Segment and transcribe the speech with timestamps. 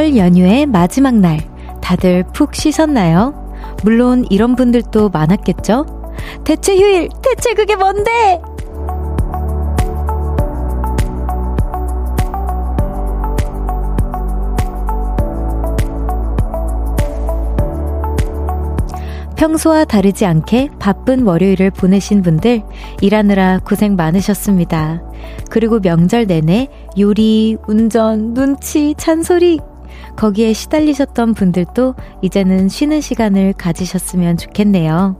[0.00, 1.40] 설 연휴의 마지막 날,
[1.82, 3.34] 다들 푹 쉬셨나요?
[3.84, 5.84] 물론 이런 분들도 많았겠죠?
[6.42, 8.40] 대체 휴일, 대체 그게 뭔데?
[19.36, 22.62] 평소와 다르지 않게 바쁜 월요일을 보내신 분들
[23.02, 25.02] 일하느라 고생 많으셨습니다.
[25.50, 29.58] 그리고 명절 내내 요리, 운전, 눈치, 잔소리
[30.16, 35.16] 거기에 시달리셨던 분들도 이제는 쉬는 시간을 가지셨으면 좋겠네요.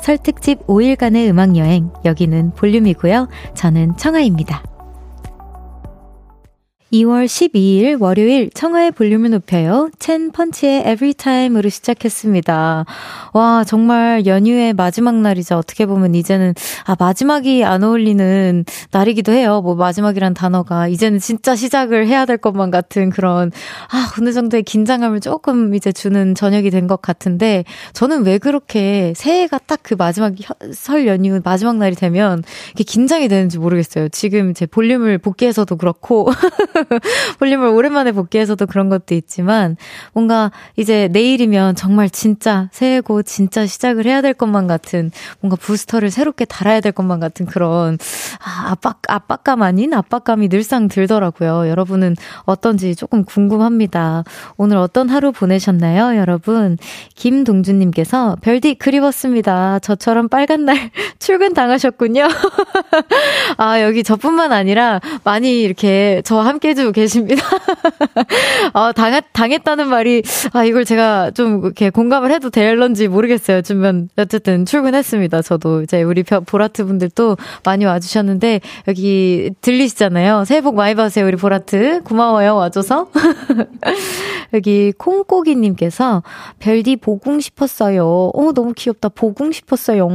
[0.00, 3.28] 설 특집 5일간의 음악여행 여기는 볼륨이고요.
[3.54, 4.75] 저는 청아입니다.
[6.92, 9.90] 2월 12일 월요일 청하의 볼륨을 높여요.
[9.98, 12.84] 첸 펀치의 Everytime으로 시작했습니다.
[13.32, 15.56] 와, 정말 연휴의 마지막 날이죠.
[15.56, 19.62] 어떻게 보면 이제는, 아, 마지막이 안 어울리는 날이기도 해요.
[19.62, 20.86] 뭐 마지막이란 단어가.
[20.86, 23.50] 이제는 진짜 시작을 해야 될 것만 같은 그런,
[23.90, 29.58] 아, 어느 정도의 긴장감을 조금 이제 주는 저녁이 된 것 같은데, 저는 왜 그렇게 새해가
[29.66, 30.32] 딱 그 마지막
[30.72, 34.08] 설 연휴 마지막 날이 되면 이렇게 긴장이 되는지 모르겠어요.
[34.08, 36.30] 지금 제 볼륨을 복귀해서도 그렇고,
[37.38, 39.76] 볼륨을 오랜만에 복귀해서도 그런 것도 있지만
[40.12, 45.10] 뭔가 이제 내일이면 정말 진짜 새해고 진짜 시작을 해야 될 것만 같은
[45.40, 47.98] 뭔가 부스터를 새롭게 달아야 될 것만 같은 그런
[48.44, 51.68] 아, 압박 압박감 아닌 압박감이 늘상 들더라고요.
[51.68, 54.24] 여러분은 어떤지 조금 궁금합니다.
[54.56, 56.78] 오늘 어떤 하루 보내셨나요, 여러분?
[57.14, 59.78] 김동준님께서 별디 그리웠습니다.
[59.80, 62.28] 저처럼 빨간 날 출근 당하셨군요.
[63.58, 67.44] 아 여기 저뿐만 아니라 많이 이렇게 저와 함께 해주고 계십니다.
[68.72, 70.22] 아, 당했, 당했다는 말이,
[70.52, 73.62] 아, 이걸 제가 좀 이렇게 공감을 해도 될런지 모르겠어요.
[73.62, 75.42] 주면, 어쨌든 출근했습니다.
[75.42, 80.44] 저도 이제 우리 보라트 분들도 많이 와주셨는데, 여기 들리시잖아요.
[80.46, 82.02] 새해 복 많이 받으세요, 우리 보라트.
[82.04, 83.08] 고마워요, 와줘서.
[84.54, 86.22] 여기 콩고기님께서,
[86.60, 88.30] 별디 보궁 싶었어요.
[88.34, 89.08] 어, 너무 귀엽다.
[89.10, 90.08] 보궁 싶었어요.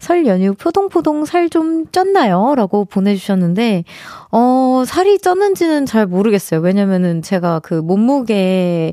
[0.00, 2.54] 설 연휴 포동포동 살 좀 쪘나요?
[2.56, 3.84] 라고 보내주셨는데,
[4.32, 6.60] 어, 살이 쪘는지는 잘 모르겠어요.
[6.60, 8.92] 왜냐면은 제가 그 몸무게에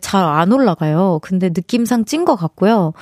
[0.00, 1.20] 잘 안 올라가요.
[1.22, 2.92] 근데 느낌상 찐 것 같고요.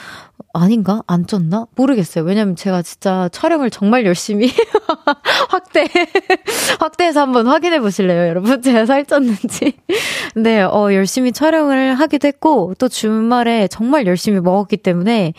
[0.53, 1.03] 아닌가?
[1.07, 1.67] 안 쪘나?
[1.75, 2.25] 모르겠어요.
[2.25, 4.51] 왜냐면 제가 진짜 촬영을 정말 열심히
[5.51, 5.87] 확대
[6.81, 8.63] 확대해서 한번 확인해 보실래요, 여러분?
[8.63, 9.75] 제가 살 쪘는지.
[10.35, 15.35] 네, 어 열심히 촬영을 하기도 했고 또 주말에 정말 열심히 먹었기 때문에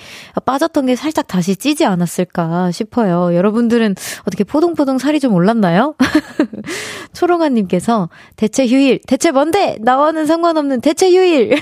[0.45, 3.35] 빠졌던 게 살짝 다시 찌지 않았을까 싶어요.
[3.35, 5.86] 여러분들은 어떻게 포동포동 살이 좀 올랐나요?
[7.13, 9.77] 초롱아 님께서 대체 휴일, 대체 뭔데?
[9.81, 11.57] 나와는 상관없는 대체 휴일.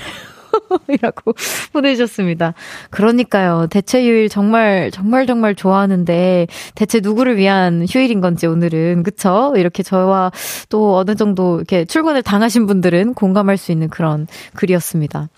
[0.88, 1.34] 이라고
[1.74, 2.54] 보내주셨습니다.
[2.90, 3.68] 그러니까요.
[3.70, 9.54] 대체 휴일 정말, 정말, 정말 좋아하는데, 대체 누구를 위한 휴일인 건지 오늘은, 그쵸?
[9.58, 10.32] 이렇게 저와
[10.70, 15.30] 또 어느 정도 이렇게 출근을 당하신 분들은 공감할 수 있는 그런 글이었습니다.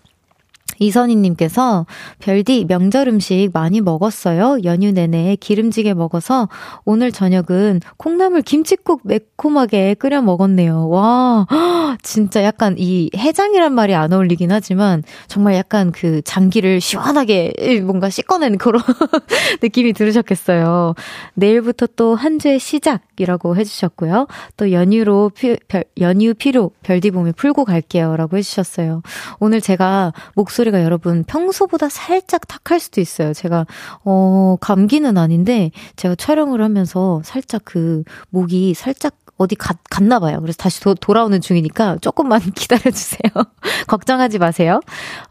[0.79, 1.85] 이선희님께서
[2.19, 4.59] 별디 명절 음식 많이 먹었어요.
[4.65, 6.49] 연휴 내내 기름지게 먹어서
[6.85, 10.89] 오늘 저녁은 콩나물 김치국 매콤하게 끓여 먹었네요.
[10.89, 11.47] 와,
[12.03, 17.53] 진짜 약간 이 해장이란 말이 안 어울리긴 하지만 정말 약간 그 장기를 시원하게
[17.85, 18.81] 뭔가 씻어낸 그런
[19.63, 20.93] 느낌이 들으셨겠어요.
[21.35, 24.27] 내일부터 또 한 주의 시작이라고 해주셨고요.
[24.57, 29.01] 또 연휴로 피, 별, 연휴 피로 별디 봄에 풀고 갈게요라고 해주셨어요.
[29.39, 33.33] 오늘 제가 목소리 목소리가 여러분 평소보다 살짝 탁할 수도 있어요.
[33.33, 33.65] 제가,
[34.03, 40.39] 어, 감기는 아닌데, 제가 촬영을 하면서 살짝 그 목이 살짝 어디 갔, 갔나 봐요.
[40.41, 43.31] 그래서 다시 도, 돌아오는 중이니까 조금만 기다려주세요.
[43.87, 44.81] 걱정하지 마세요.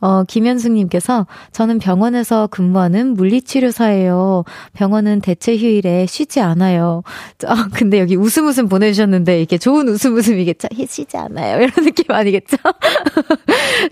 [0.01, 4.45] 어, 김현숙님께서 저는 병원에서 근무하는 물리치료사예요.
[4.75, 7.03] 병원은 대체 휴일에 쉬지 않아요.
[7.47, 10.69] 아, 근데 여기 웃음 웃음 보내주셨는데 이게 좋은 웃음 웃음이겠죠?
[10.87, 11.57] 쉬지 않아요.
[11.57, 12.57] 이런 느낌 아니겠죠?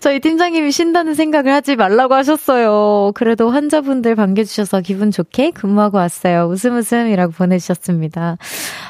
[0.01, 3.13] 저희 팀장님이 쉰다는 생각을 하지 말라고 하셨어요.
[3.15, 6.47] 그래도 환자분들 반겨주셔서 기분 좋게 근무하고 왔어요.
[6.47, 8.37] 웃음 웃음이라고 보내주셨습니다.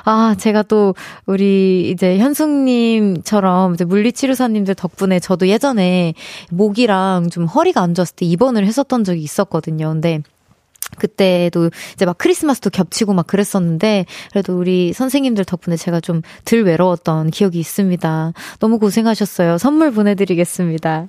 [0.05, 0.95] 아, 제가 또
[1.27, 6.15] 우리 이제 현숙님처럼 이제 물리치료사님들 덕분에 저도 예전에
[6.51, 9.89] 목이랑 좀 허리가 안 좋았을 때 입원을 했었던 적이 있었거든요.
[9.91, 10.23] 근데
[10.97, 17.31] 그때도 이제 막 크리스마스도 겹치고 막 그랬었는데 그래도 우리 선생님들 덕분에 제가 좀 덜 외로웠던
[17.31, 18.33] 기억이 있습니다.
[18.61, 19.59] 너무 고생하셨어요.
[19.59, 21.09] 선물 보내드리겠습니다.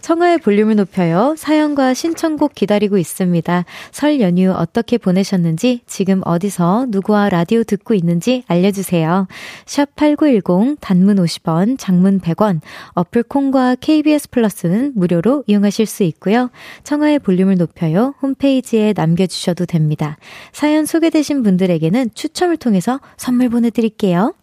[0.00, 1.34] 청하의 볼륨을 높여요.
[1.36, 3.64] 사연과 신청곡 기다리고 있습니다.
[3.90, 9.26] 설 연휴 어떻게 보내셨는지, 지금 어디서 누구와 라디오 듣고 있는지 알려주세요.
[9.64, 12.60] 샵 8910, 단문 50원, 장문 100원,
[12.92, 16.50] 어플 콩과 KBS 플러스는 무료로 이용하실 수 있고요.
[16.84, 18.14] 청하의 볼륨을 높여요.
[18.22, 20.16] 홈페이지에 남 겨주셔도 됩니다.
[20.52, 24.34] 사연 소개되신 분들에게는 추첨을 통해서 선물 보내드릴게요.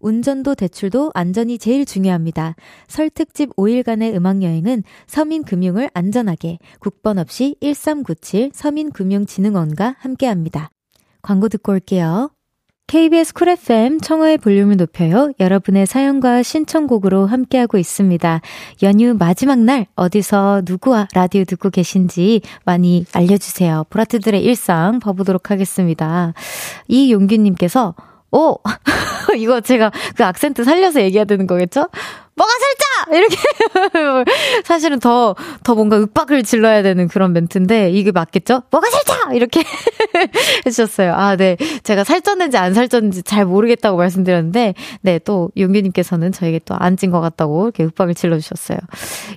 [0.00, 2.54] 운전도 대출도 안전이 제일 중요합니다.
[2.86, 10.70] 설 특집 5일간의 음악여행은 서민금융을 안전하게 국번 없이 1397 서민금융진흥원과 함께합니다.
[11.20, 12.30] 광고 듣고 올게요.
[12.88, 15.30] KBS 쿨 FM 청하의 볼륨을 높여요.
[15.38, 18.40] 여러분의 사연과 신청곡으로 함께하고 있습니다.
[18.82, 23.84] 연휴 마지막 날 어디서 누구와 라디오 듣고 계신지 많이 알려주세요.
[23.90, 26.32] 보라트들의 일상 봐보도록 하겠습니다.
[26.88, 27.94] 이용규님께서
[28.30, 28.56] 오!
[29.36, 31.88] 이거 제가 그 악센트 살려서 얘기해야 되는 거겠죠?
[32.38, 33.14] 뭐가 살짝!
[33.18, 33.36] 이렇게.
[34.64, 38.62] 사실은 더, 더 뭔가 윽박을 질러야 되는 그런 멘트인데, 이게 맞겠죠?
[38.70, 39.34] 뭐가 살짝!
[39.34, 39.62] 이렇게
[40.66, 41.12] 해주셨어요.
[41.14, 41.56] 아, 네.
[41.82, 47.20] 제가 살쪘는지 안 살쪘는지 잘 모르겠다고 말씀드렸는데, 네, 또, 용규님께서는 저에게 또 안 찐 것
[47.20, 48.78] 같다고 이렇게 윽박을 질러주셨어요.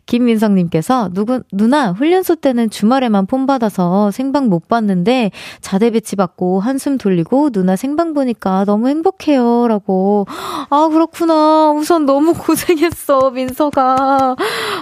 [0.06, 5.32] 김민성님께서, 누구, 누나, 훈련소 때는 주말에만 폰 받아서 생방 못 봤는데,
[5.62, 9.68] 자대 배치 받고 한숨 돌리고, 누나 생방 보니까 너무 행복해요.
[9.68, 10.26] 라고.
[10.70, 11.72] 아, 그렇구나.
[11.72, 14.36] 우선 너무 고생했 했어, 민서가.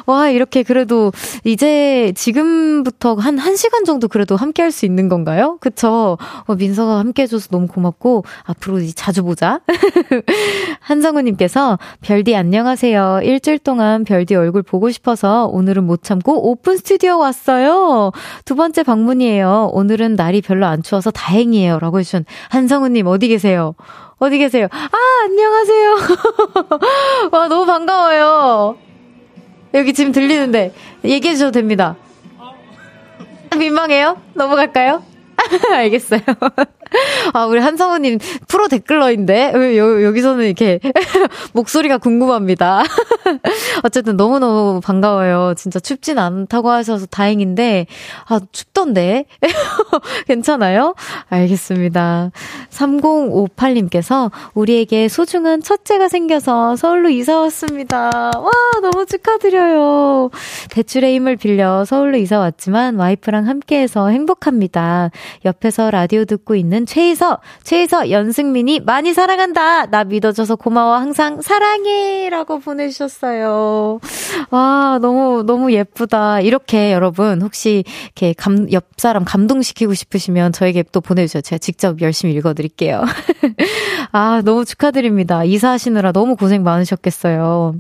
[0.06, 1.12] 와, 이렇게 그래도
[1.44, 5.58] 이제 지금부터 한 1시간 정도 그래도 함께 할 수 있는 건가요?
[5.62, 6.18] 그쵸?
[6.46, 9.62] 어, 민서가 함께 해줘서 너무 고맙고, 앞으로 자주 보자.
[10.82, 13.22] 한성우님께서, 별디 안녕하세요.
[13.24, 18.12] 일주일 동안 별디 얼굴 보고 싶어서 오늘은 못 참고 오픈 스튜디오 왔어요.
[18.46, 19.72] 두 번째 방문이에요.
[19.74, 21.80] 오늘은 날이 별로 안 추워서 다행이에요.
[21.80, 23.74] 라고 해주신 한성우님 어디 계세요?
[24.20, 24.68] 어디 계세요?
[24.72, 24.90] 아,
[25.24, 25.98] 안녕하세요.
[27.32, 28.78] 와, 너무 반가워요.
[29.74, 30.74] 여기 지금 들리는데,
[31.06, 31.96] 얘기해 주셔도 됩니다.
[33.58, 34.22] 민망해요?
[34.34, 35.04] 넘어갈까요?
[35.72, 36.22] 알겠어요.
[37.34, 39.52] 아, 우리 한성우님 프로 댓글러인데?
[39.56, 40.80] 왜 여, 여기서는 이렇게
[41.54, 42.84] 목소리가 궁금합니다.
[43.84, 45.54] 어쨌든 너무너무 반가워요.
[45.56, 47.86] 진짜 춥진 않다고 하셔서 다행인데,
[48.28, 49.26] 아, 춥던데?
[50.28, 50.96] 괜찮아요?
[51.30, 52.32] 알겠습니다.
[52.70, 58.10] 3058님께서 우리에게 소중한 첫째가 생겨서 서울로 이사 왔습니다.
[58.36, 58.52] 와,
[58.82, 60.32] 너무 축하드려요.
[60.72, 65.12] 대출의 힘을 빌려 서울로 이사 왔지만 와이프랑 함께해서 행복합니다.
[65.46, 69.88] 옆에서 라디오 듣고 있는 최희서, 최희서 연승민이 많이 사랑한다.
[69.88, 70.96] 나 믿어줘서 고마워.
[70.96, 72.30] 항상 사랑해.
[72.30, 74.00] 라고 보내주셨어요.
[74.52, 76.42] 와, 너무, 너무 예쁘다.
[76.42, 81.42] 이렇게 여러분, 혹시 이렇게 감, 옆 사람 감동시키고 싶으시면 저에게 또 보내주세요.
[81.42, 83.04] 제가 직접 열심히 읽어드릴게요.
[84.12, 85.44] 아, 너무 축하드립니다.
[85.44, 87.76] 이사하시느라 너무 고생 많으셨겠어요.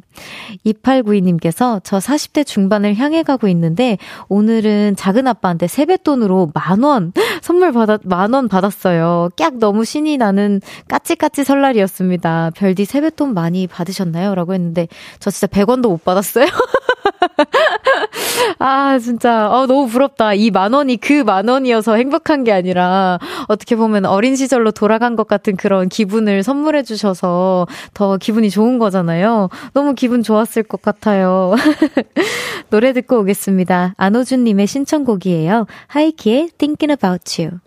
[0.65, 3.97] 2892님께서 저 40대 중반을 향해 가고 있는데
[4.27, 7.11] 오늘은 작은 아빠한테 세뱃돈으로 만 원
[7.41, 8.88] 선물 받았, 만 원 받았어요.
[9.37, 12.51] 깍 너무 신이 나는 까치까치 설날이었습니다.
[12.55, 14.35] 별디 세뱃돈 많이 받으셨나요?
[14.35, 14.87] 라고 했는데
[15.19, 16.45] 저 진짜 100원도 못 받았어요.
[18.59, 20.33] 아, 진짜, 어, 너무 부럽다.
[20.33, 25.27] 이 만 원이 그 만 원이어서 행복한 게 아니라, 어떻게 보면 어린 시절로 돌아간 것
[25.27, 29.49] 같은 그런 기분을 선물해 주셔서 더 기분이 좋은 거잖아요.
[29.73, 31.55] 너무 기분 좋았을 것 같아요.
[32.69, 33.93] 노래 듣고 오겠습니다.
[33.97, 35.65] 안호준님의 신청곡이에요.
[35.87, 37.59] 하이키의 Thinking About You.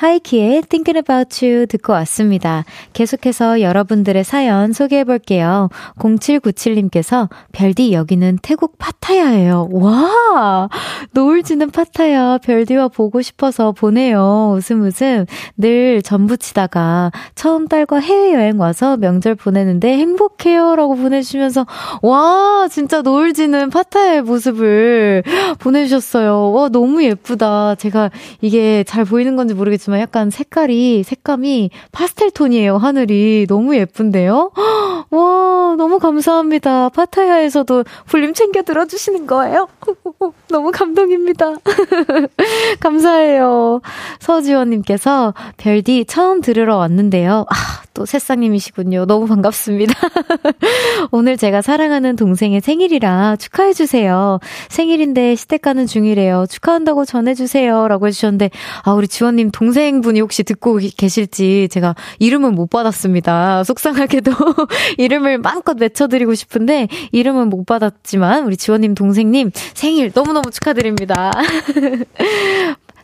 [0.00, 2.64] 하이키의 Thinking About You 듣고 왔습니다.
[2.94, 5.68] 계속해서 여러분들의 사연 소개해 볼게요.
[5.98, 9.68] 0797님께서 별디 여기는 태국 파타야예요.
[9.72, 10.70] 와!
[11.10, 14.54] 노을 지는 파타야 별디와 보고 싶어서 보내요.
[14.56, 15.26] 웃음 웃음.
[15.58, 20.76] 늘 전부치다가 처음 딸과 해외여행 와서 명절 보내는데 행복해요.
[20.76, 21.66] 라고 보내주시면서
[22.00, 22.68] 와!
[22.70, 25.24] 진짜 노을 지는 파타야의 모습을
[25.58, 26.52] 보내주셨어요.
[26.52, 27.74] 와, 너무 예쁘다.
[27.74, 33.46] 제가 이게 잘 보이는 건지 모르겠지만 모르지만 약간 색깔이, 색감이 파스텔 톤이에요, 하늘이.
[33.48, 34.52] 너무 예쁜데요?
[35.10, 36.88] 와, 너무 감사합니다.
[36.90, 39.68] 파타야에서도 볼륨 챙겨 들어주시는 거예요?
[40.48, 41.56] 너무 감동입니다.
[42.80, 43.80] 감사해요.
[44.20, 47.44] 서지원님께서 별디 처음 들으러 왔는데요.
[47.50, 47.54] 아,
[48.00, 49.04] 또 새싹님이시군요.
[49.04, 49.92] 너무 반갑습니다.
[51.12, 54.40] 오늘 제가 사랑하는 동생의 생일이라 축하해주세요.
[54.70, 56.46] 생일인데 시댁 가는 중이래요.
[56.48, 57.88] 축하한다고 전해주세요.
[57.88, 58.48] 라고 해주셨는데,
[58.84, 63.64] 아, 우리 지원님 동생분이 혹시 듣고 계실지 제가 이름은 못 받았습니다.
[63.64, 64.32] 속상하게도
[64.96, 71.32] 이름을 마음껏 외쳐드리고 싶은데, 이름은 못 받았지만, 우리 지원님 동생님 생일 너무너무 축하드립니다.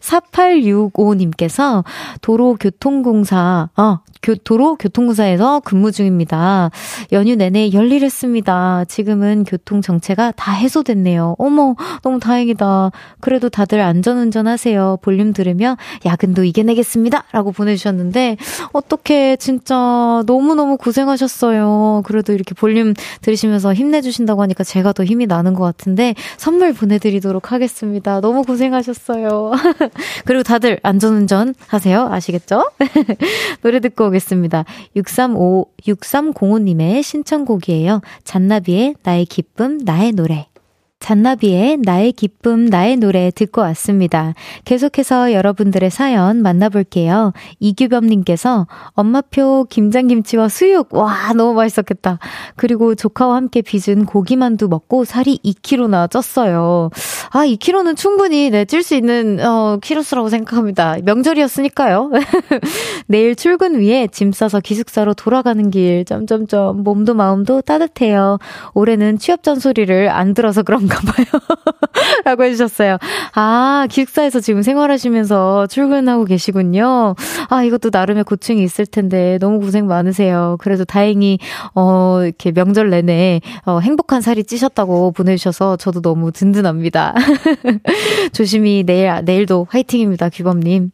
[0.07, 1.85] 4865님께서
[2.21, 6.71] 도로교통공사, 어, 교, 도로 교통공사에서 근무 중입니다.
[7.12, 8.87] 연휴 내내 열일했습니다.
[8.88, 11.37] 지금은 교통 정체가 다 해소됐네요.
[11.38, 12.90] 어머, 너무 다행이다.
[13.21, 14.99] 그래도 다들 안전운전 하세요.
[15.02, 17.25] 볼륨 들으며 야근도 이겨내겠습니다.
[17.33, 18.37] 라고 보내주셨는데,
[18.73, 22.02] 어떻게 진짜 너무너무 고생하셨어요.
[22.04, 28.21] 그래도 이렇게 볼륨 들으시면서 힘내주신다고 하니까 제가 더 힘이 나는 것 같은데, 선물 보내드리도록 하겠습니다.
[28.21, 29.52] 너무 고생하셨어요.
[30.25, 32.09] 그리고 다들 안전운전 하세요.
[32.11, 32.71] 아시겠죠?
[33.62, 34.65] 노래 듣고 오겠습니다.
[34.97, 38.01] 635, 6305님의 신청곡이에요.
[38.25, 40.49] 잔나비의 나의 기쁨, 나의 노래.
[40.99, 44.35] 잔나비의 나의 기쁨, 나의 노래 듣고 왔습니다.
[44.65, 47.33] 계속해서 여러분들의 사연 만나볼게요.
[47.61, 52.19] 이규범님께서 엄마표 김장김치와 수육, 와, 너무 맛있었겠다.
[52.57, 56.91] 그리고 조카와 함께 빚은 고기만두 먹고 살이 2kg나 쪘어요.
[57.31, 60.97] 아, 2kg는 충분히 네, 찔 수 있는, 어, 키로수라고 생각합니다.
[61.05, 62.11] 명절이었으니까요.
[63.09, 68.38] 내일 출근 위에 짐 싸서 기숙사로 돌아가는 길, 점점점, 몸도 마음도 따뜻해요.
[68.75, 71.26] 올해는 취업 전소리를 안 들어서 그런 그런가 봐요.
[72.25, 72.99] 라고 해주셨어요.
[73.35, 77.14] 아, 기숙사에서 지금 생활하시면서 출근하고 계시군요.
[77.49, 80.57] 아, 이것도 나름의 고충이 있을 텐데 너무 고생 많으세요.
[80.61, 81.38] 그래도 다행히,
[81.75, 87.14] 어, 이렇게 명절 내내, 어, 행복한 살이 찌셨다고 보내주셔서 저도 너무 든든합니다.
[88.33, 90.90] 조심히 내일, 내일도 화이팅입니다, 규범님.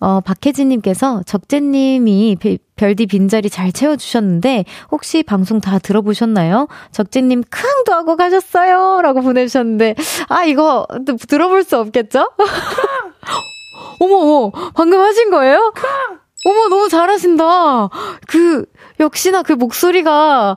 [0.00, 2.36] 어, 박혜진님께서 적재님이
[2.76, 6.68] 별디 빈자리 잘 채워주셨는데, 혹시 방송 다 들어보셨나요?
[6.92, 9.00] 적재님 크앙도 하고 가셨어요!
[9.02, 9.94] 라고 보내주셨는데,
[10.28, 10.86] 아, 이거
[11.28, 12.30] 들어볼 수 없겠죠?
[14.00, 15.72] 어머, 어머, 방금 하신 거예요?
[16.44, 17.88] 어머, 너무 잘하신다.
[18.28, 18.64] 그,
[19.00, 20.56] 역시나 그 목소리가,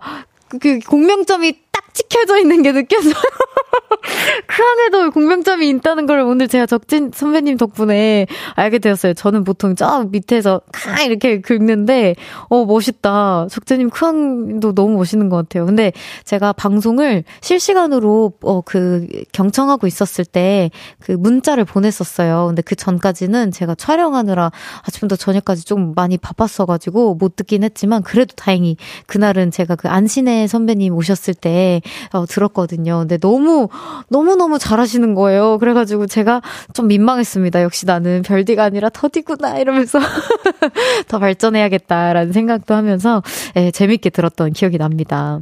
[0.59, 1.53] 그 공명점이
[1.91, 3.13] 딱 찍혀져 있는 게 느껴져요.
[4.47, 9.13] 크항에도 공명점이 있다는 걸 오늘 제가 적진 선배님 덕분에 알게 되었어요.
[9.13, 12.15] 저는 보통 저 밑에서 카 이렇게 긁는데
[12.49, 13.47] 어 멋있다.
[13.49, 15.65] 적재님 크항도 너무 멋있는 것 같아요.
[15.65, 15.91] 근데
[16.25, 20.69] 제가 방송을 실시간으로 어 그 경청하고 있었을 때
[20.99, 22.45] 그 문자를 보냈었어요.
[22.47, 24.51] 근데 그 전까지는 제가 촬영하느라
[24.83, 30.93] 아침부터 저녁까지 좀 많이 바빴어가지고 못 듣긴 했지만 그래도 다행히 그날은 제가 그 안신혜 선배님
[30.93, 31.81] 오셨을 때
[32.13, 32.99] 어, 들었거든요.
[32.99, 33.69] 근데 너무
[34.09, 35.57] 너무너무 잘하시는 거예요.
[35.59, 36.41] 그래가지고 제가
[36.73, 37.61] 좀 민망했습니다.
[37.63, 39.99] 역시 나는 별디가 아니라 터디구나 이러면서
[41.07, 43.21] 더 발전해야겠다라는 생각도 하면서
[43.55, 45.39] 예, 재밌게 들었던 기억이 납니다.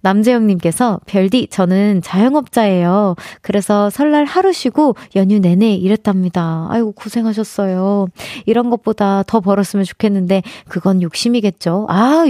[0.00, 3.16] 남재영님께서 별디 저는 자영업자예요.
[3.42, 6.66] 그래서 설날 하루 쉬고 연휴 내내 일했답니다.
[6.70, 8.08] 아이고 고생하셨어요.
[8.46, 11.86] 이런 것보다 더 벌었으면 좋겠는데 그건 욕심이겠죠.
[11.88, 12.24] 아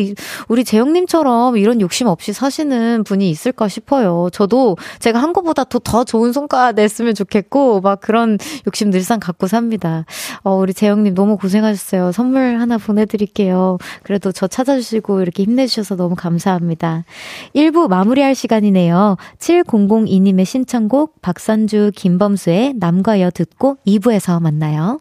[0.48, 4.28] 우리 재영님처럼 이런 욕심 없이 사시는 분이 있을 까 싶어요.
[4.32, 9.46] 저도 제가 한 것보다 더, 더 좋은 성과 냈으면 좋겠고, 막 그런 욕심 늘상 갖고
[9.46, 10.04] 삽니다.
[10.42, 12.12] 어, 우리 재영님 너무 고생하셨어요.
[12.12, 13.78] 선물 하나 보내드릴게요.
[14.02, 17.04] 그래도 저 찾아주시고 이렇게 힘내주셔서 너무 감사합니다.
[17.54, 19.16] 1부 마무리할 시간이네요.
[19.38, 25.00] 7002님의 신청곡 박선주 김범수의 남과 여 듣고 2부에서 만나요.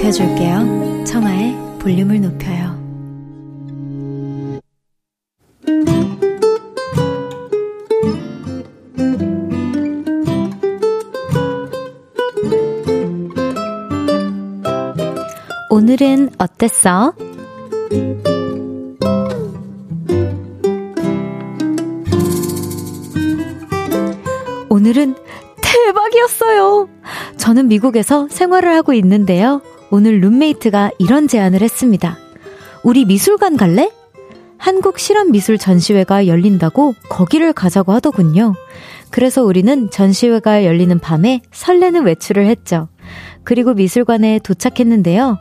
[0.00, 1.04] 높여줄게요.
[1.04, 2.80] 청하의 볼륨을 높여요.
[15.68, 17.12] 오늘은 어땠어?
[24.70, 25.14] 오늘은
[25.60, 26.88] 대박이었어요.
[27.36, 29.60] 저는 미국에서 생활을 하고 있는데요.
[29.90, 32.16] 오늘 룸메이트가 이런 제안을 했습니다.
[32.84, 33.90] 우리 미술관 갈래?
[34.56, 38.54] 한국 실험 미술 전시회가 열린다고 거기를 가자고 하더군요.
[39.10, 42.88] 그래서 우리는 전시회가 열리는 밤에 설레는 외출을 했죠.
[43.42, 45.38] 그리고 미술관에 도착했는데요.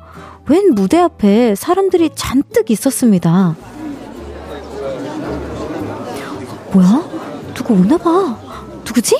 [0.47, 3.55] 웬 무대 앞에 사람들이 잔뜩 있었습니다.
[6.73, 7.09] 뭐야?
[7.53, 8.39] 누구 오나 봐.
[8.85, 9.15] 누구지?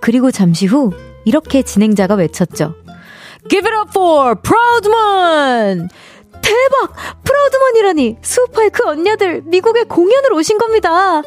[0.00, 0.90] 그리고 잠시 후
[1.24, 2.74] 이렇게 진행자가 외쳤죠.
[3.48, 5.88] Give it up for 프라우드먼!
[6.42, 7.22] 대박!
[7.24, 8.18] 프라우드먼이라니!
[8.22, 10.90] 수우파의 그 언니들 미국에 공연을 오신 겁니다!
[10.90, 11.22] 깍!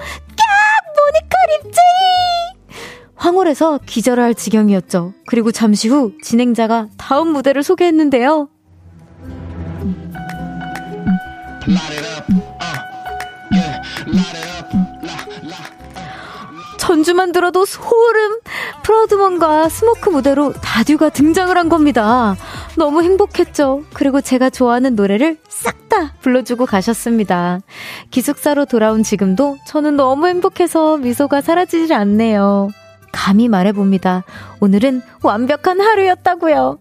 [0.96, 2.76] 모니카 립제이!
[3.16, 5.14] 황홀해서 기절할 지경이었죠.
[5.28, 8.50] 그리고 잠시 후 진행자가 다음 무대를 소개했는데요.
[16.86, 18.40] 전주만 들어도 소름!
[18.84, 22.36] 프라우드먼과 Smoke 무대로 다듀가 등장을 한 겁니다.
[22.78, 23.84] 너무 행복했죠.
[23.94, 27.60] 그리고 제가 좋아하는 노래를 싹 다 불러주고 가셨습니다.
[28.12, 32.70] 기숙사로 돌아온 지금도 저는 너무 행복해서 미소가 사라지질 않네요.
[33.12, 34.24] 감히 말해봅니다.
[34.60, 36.80] 오늘은 완벽한 하루였다고요.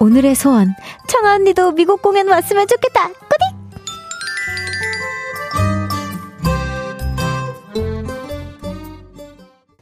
[0.00, 0.74] 오늘의 소원.
[1.08, 3.08] 청아 언니도 미국 공연 왔으면 좋겠다.
[3.08, 3.54] 꾸디!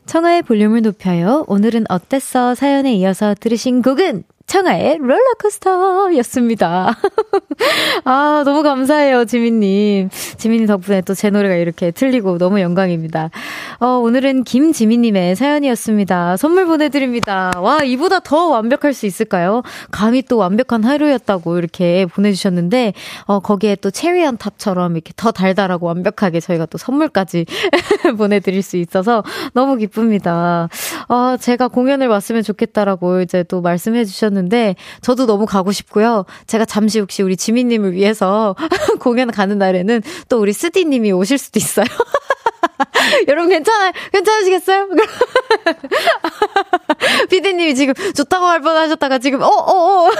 [0.07, 1.45] 청아의 볼륨을 높여요.
[1.49, 2.54] 오늘은 어땠어?
[2.54, 6.97] 사연에 이어서 들으신 곡은 청하의 롤러코스터 였습니다.
[8.05, 10.11] 아, 너무 감사해요, 지민님.
[10.37, 13.31] 지민님 덕분에 또 제 노래가 이렇게 틀리고 너무 영광입니다.
[13.79, 16.37] 어, 오늘은 김지민님의 사연이었습니다.
[16.37, 17.53] 선물 보내드립니다.
[17.59, 19.63] 와, 이보다 더 완벽할 수 있을까요?
[19.91, 22.95] 감히 또 완벽한 하루였다고 이렇게 보내주셨는데,
[23.27, 27.47] 어, 거기에 또 체리한 탑처럼 이렇게 더 달달하고 완벽하게 저희가 또 선물까지
[28.16, 29.23] 보내드릴 수 있어서
[29.54, 30.68] 너무 기쁩니다.
[31.09, 36.25] 어, 제가 공연을 왔으면 좋겠다라고 이제 또 말씀해 주셨는데, 저도 너무 가고 싶고요.
[36.47, 38.54] 제가 잠시 혹시 우리 지민님을 위해서
[39.00, 41.87] 공연 가는 날에는 또 우리 쓰디님이 오실 수도 있어요.
[43.28, 43.92] 여러분 괜찮아요?
[44.12, 44.88] 괜찮으시겠어요?
[47.31, 50.07] 피디님이 지금 좋다고 할 뻔하셨다가 지금 어어어.
[50.07, 50.11] 어, 어.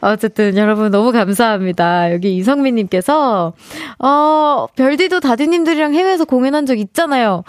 [0.12, 2.12] 어쨌든 여러분 너무 감사합니다.
[2.12, 3.52] 여기 이성민님께서
[3.98, 7.44] 어 별디도 다디님들이랑 해외에서 공연한 적 있잖아요.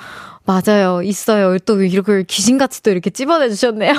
[0.45, 1.01] 맞아요.
[1.03, 1.59] 있어요.
[1.59, 3.93] 또 이렇게 귀신같이 또 이렇게 찝어내 주셨네요.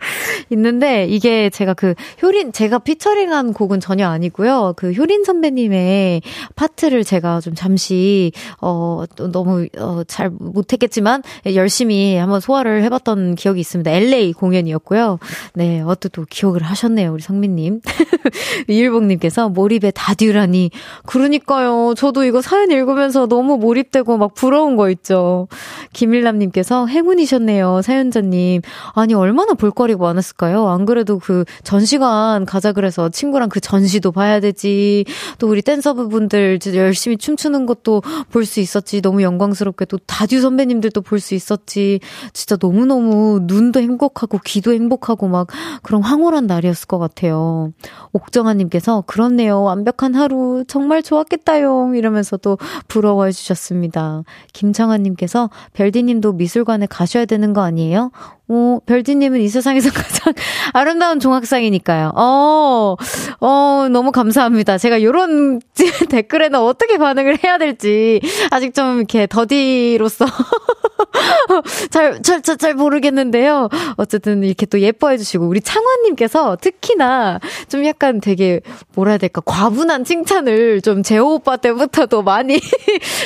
[0.50, 4.74] 있는데 이게 제가 그 효린 제가 피처링한 곡은 전혀 아니고요.
[4.76, 6.22] 그 효린 선배님의
[6.56, 11.22] 파트를 제가 좀 잠시 어 너무 어 잘 못했겠지만
[11.54, 13.90] 열심히 한번 소화를 해봤던 기억이 있습니다.
[13.90, 15.18] LA 공연이었고요.
[15.54, 17.80] 네, 어또 또 기억을 하셨네요, 우리 성민님.
[18.68, 20.70] 이일복님께서 몰입에 다듀라니.
[21.06, 21.94] 그러니까요.
[21.96, 25.48] 저도 이거 사연 읽으면서 너무 몰입되고 막 부러운 거 있죠.
[25.92, 28.62] 김일남님께서 행운이셨네요, 사연자님.
[28.94, 30.68] 아니, 얼마나 볼거리 가 많았을까요?
[30.68, 35.04] 안 그래도 그 전시관 가자 그래서 친구랑 그 전시도 봐야 되지.
[35.38, 39.00] 또 우리 댄서분들 열심히 춤추는 것도 볼 수 있었지.
[39.02, 42.00] 너무 영광스럽게 또 다듀 선배님들도 볼 수 있었지.
[42.32, 45.46] 진짜 너무너무 눈도 행복하고 귀도 행복하고 막
[45.82, 47.72] 그런 황홀한 날이었을 것 같아요.
[48.12, 49.62] 옥정아님께서 그렇네요.
[49.62, 51.92] 완벽한 하루 정말 좋았겠다요.
[51.94, 54.22] 이러면서 또 부러워해 주셨습니다.
[54.52, 58.10] 김창아님께서 별디님도 미술관에 가셔야 되는 거 아니에요?
[58.52, 60.34] 어, 별디님은 이 세상에서 가장
[60.72, 62.12] 아름다운 종합상이니까요.
[62.16, 62.96] 어,
[63.40, 64.76] 어, 너무 감사합니다.
[64.76, 65.60] 제가 요런
[66.10, 70.26] 댓글에는 어떻게 반응을 해야 될지 아직 좀 이렇게 더디로서
[71.90, 73.68] 잘, 잘, 잘, 잘 모르겠는데요.
[73.96, 78.60] 어쨌든 이렇게 또 예뻐해 주시고, 우리 창원님께서 특히나 좀 약간 되게,
[78.94, 82.60] 뭐라 해야 될까, 과분한 칭찬을 좀 재호 오빠 때부터도 많이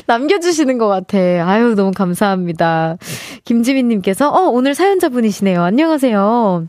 [0.07, 1.19] 남겨주시는 것 같아.
[1.19, 2.97] 아유, 너무 감사합니다.
[3.45, 5.63] 김지민님께서, 어, 오늘 사연자 분이시네요.
[5.63, 6.69] 안녕하세요.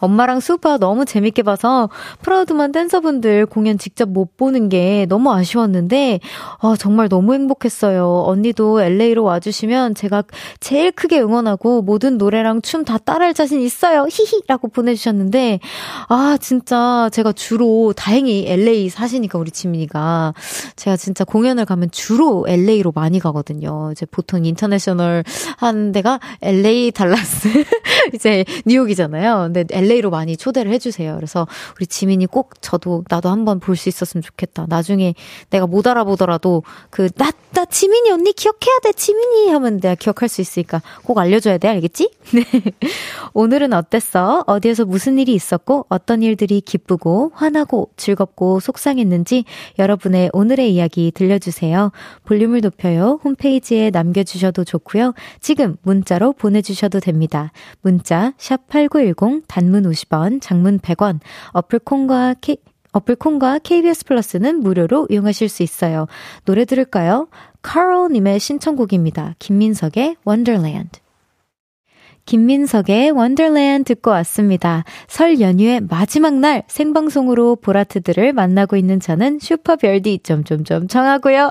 [0.00, 1.88] 엄마랑 수바 너무 재밌게 봐서
[2.22, 6.20] 프라우드만 댄서분들 공연 직접 못 보는 게 너무 아쉬웠는데
[6.60, 8.24] 아, 정말 너무 행복했어요.
[8.26, 10.24] 언니도 LA로 와주시면 제가
[10.60, 14.06] 제일 크게 응원하고 모든 노래랑 춤 다 따라할 자신 있어요.
[14.10, 15.60] 히히라고 보내주셨는데
[16.08, 20.32] 아 진짜 제가 주로 다행히 LA 사시니까 우리 지민이가
[20.76, 23.90] 제가 진짜 공연을 가면 주로 LA로 많이 가거든요.
[23.92, 25.24] 이제 보통 international
[25.56, 27.48] 한 데가 LA 달라스
[28.14, 29.50] 이제 뉴욕이잖아요.
[29.52, 31.16] 근데 LA 로 많이 초대를 해주세요.
[31.16, 31.46] 그래서
[31.76, 34.66] 우리 지민이 꼭 저도 나도 한번 볼 수 있었으면 좋겠다.
[34.68, 35.14] 나중에
[35.50, 40.40] 내가 못 알아보더라도 그 나 나 지민이 언니 기억해야 돼 지민이 하면 내가 기억할 수
[40.40, 42.10] 있으니까 꼭 알려줘야 돼 알겠지?
[42.32, 42.44] 네.
[43.32, 44.44] 오늘은 어땠어?
[44.46, 49.44] 어디에서 무슨 일이 있었고 어떤 일들이 기쁘고 화나고 즐겁고 속상했는지
[49.78, 51.90] 여러분의 오늘의 이야기 들려주세요.
[52.24, 53.18] 볼륨을 높여요.
[53.24, 55.14] 홈페이지에 남겨주셔도 좋고요.
[55.40, 57.50] 지금 문자로 보내주셔도 됩니다.
[57.80, 61.20] 문자 샵 #8910 단 단문 50원, 장문 100원,
[61.52, 62.56] 어플 콩과 K,
[62.92, 66.06] 어플 콩과 KBS 플러스는 무료로 이용하실 수 있어요.
[66.44, 67.28] 노래 들을까요?
[67.62, 69.34] 카롤님의 신청곡입니다.
[69.38, 71.00] 김민석의 Wonderland.
[72.24, 74.84] 김민석의 원더랜드 듣고 왔습니다.
[75.06, 81.50] 설 연휴의 마지막 날 생방송으로 보라트들을 만나고 있는 저는 슈퍼별디 점점점 청하고요.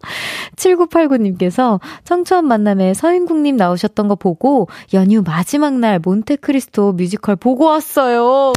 [0.58, 8.52] 7989님께서 청초한 만남에 서인국님 나오셨던 거 보고 연휴 마지막 날 몬테크리스토 뮤지컬 보고 왔어요.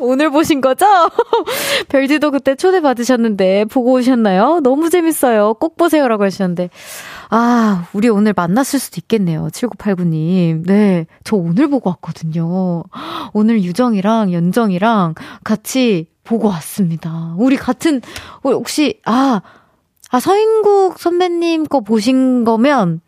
[0.00, 0.86] 오늘 보신 거죠?
[1.88, 4.60] 별디도 그때 초대받으셨는데, 보고 오셨나요?
[4.62, 5.54] 너무 재밌어요.
[5.54, 6.70] 꼭 보세요라고 하셨는데.
[7.30, 9.48] 아, 우리 오늘 만났을 수도 있겠네요.
[9.52, 10.66] 7989님.
[10.66, 11.06] 네.
[11.24, 12.82] 저 오늘 보고 왔거든요.
[13.32, 17.34] 오늘 유정이랑 연정이랑 같이 보고 왔습니다.
[17.38, 18.00] 우리 같은,
[18.42, 19.42] 혹시, 아,
[20.10, 23.00] 아, 서인국 선배님 거 보신 거면,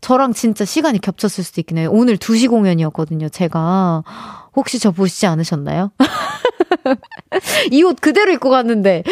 [0.00, 1.90] 저랑 진짜 시간이 겹쳤을 수도 있겠네요.
[1.90, 4.04] 오늘 2시 공연이었거든요, 제가.
[4.54, 5.90] 혹시 저 보시지 않으셨나요?
[7.72, 9.02] 이 옷 그대로 입고 갔는데.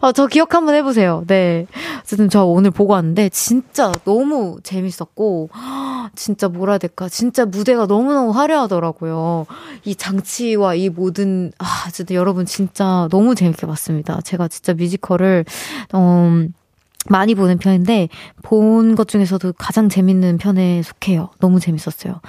[0.00, 1.24] 아, 저 기억 한번 해보세요.
[1.26, 1.66] 네.
[2.00, 5.48] 어쨌든 저 오늘 보고 왔는데, 진짜 너무 재밌었고,
[6.14, 7.08] 진짜 뭐라 해야 될까.
[7.08, 9.46] 진짜 무대가 너무너무 화려하더라고요.
[9.84, 14.20] 이 장치와 이 모든, 아, 어쨌든 여러분 진짜 너무 재밌게 봤습니다.
[14.22, 15.44] 제가 진짜 뮤지컬을,
[15.94, 16.52] 음,
[17.10, 18.08] 많이 보는 편인데
[18.42, 21.30] 본 것 중에서도 가장 재밌는 편에 속해요.
[21.40, 22.20] 너무 재밌었어요.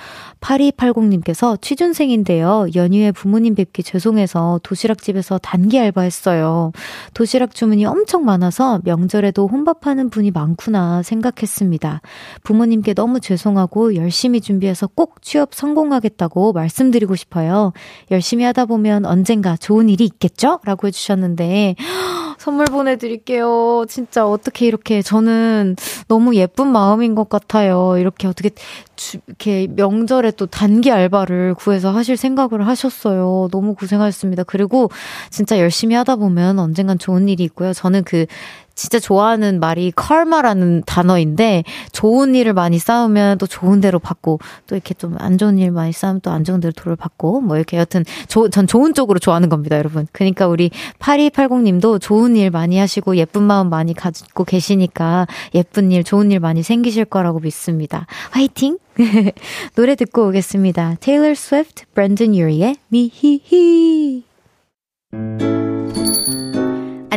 [0.42, 2.68] 8280님께서 취준생인데요.
[2.76, 6.72] 연휴에 부모님 뵙기 죄송해서 도시락집에서 단기 알바했어요.
[7.14, 12.02] 도시락 주문이 엄청 많아서 명절에도 혼밥하는 분이 많구나 생각했습니다.
[12.44, 17.74] 부모님께 너무 죄송하고 열심히 준비해서 꼭 취업 성공하겠다고 말씀드리고 싶어요.
[18.12, 20.60] 열심히 하다 보면 언젠가 좋은 일이 있겠죠?
[20.64, 21.76] 라고 해주셨는데
[22.38, 23.86] 선물 보내드릴게요.
[23.88, 25.76] 진짜 어떻게 이렇게 저는
[26.08, 27.98] 너무 예쁜 마음인 것 같아요.
[27.98, 28.50] 이렇게 어떻게
[28.96, 33.50] 주, 이렇게 명절에 또 단기 알바를 구해서 하실 생각을 하셨어요.
[33.52, 34.44] 너무 고생하셨습니다.
[34.44, 34.90] 그리고
[35.30, 37.74] 진짜 열심히 하다 보면 언젠간 좋은 일이 있고요.
[37.74, 38.26] 저는 그
[38.76, 44.94] 진짜 좋아하는 말이 컬마라는 단어인데 좋은 일을 많이 쌓으면 또 좋은 대로 받고 또 이렇게
[44.94, 48.04] 좀 안 좋은 일 많이 쌓으면 또 안 좋은 대로 돌을 받고 뭐 이렇게 여튼
[48.28, 50.08] 조, 전 좋은 쪽으로 좋아하는 겁니다, 여러분.
[50.12, 56.32] 그러니까 우리 8280님도 좋은 일 많이 하시고 예쁜 마음 많이 가지고 계시니까 예쁜 일, 좋은
[56.32, 58.06] 일 많이 생기실 거라고 믿습니다.
[58.32, 58.78] 화이팅!
[59.76, 60.96] 노래 듣고 오겠습니다.
[61.00, 64.24] Taylor Swift, Brandon Urie의 미히히.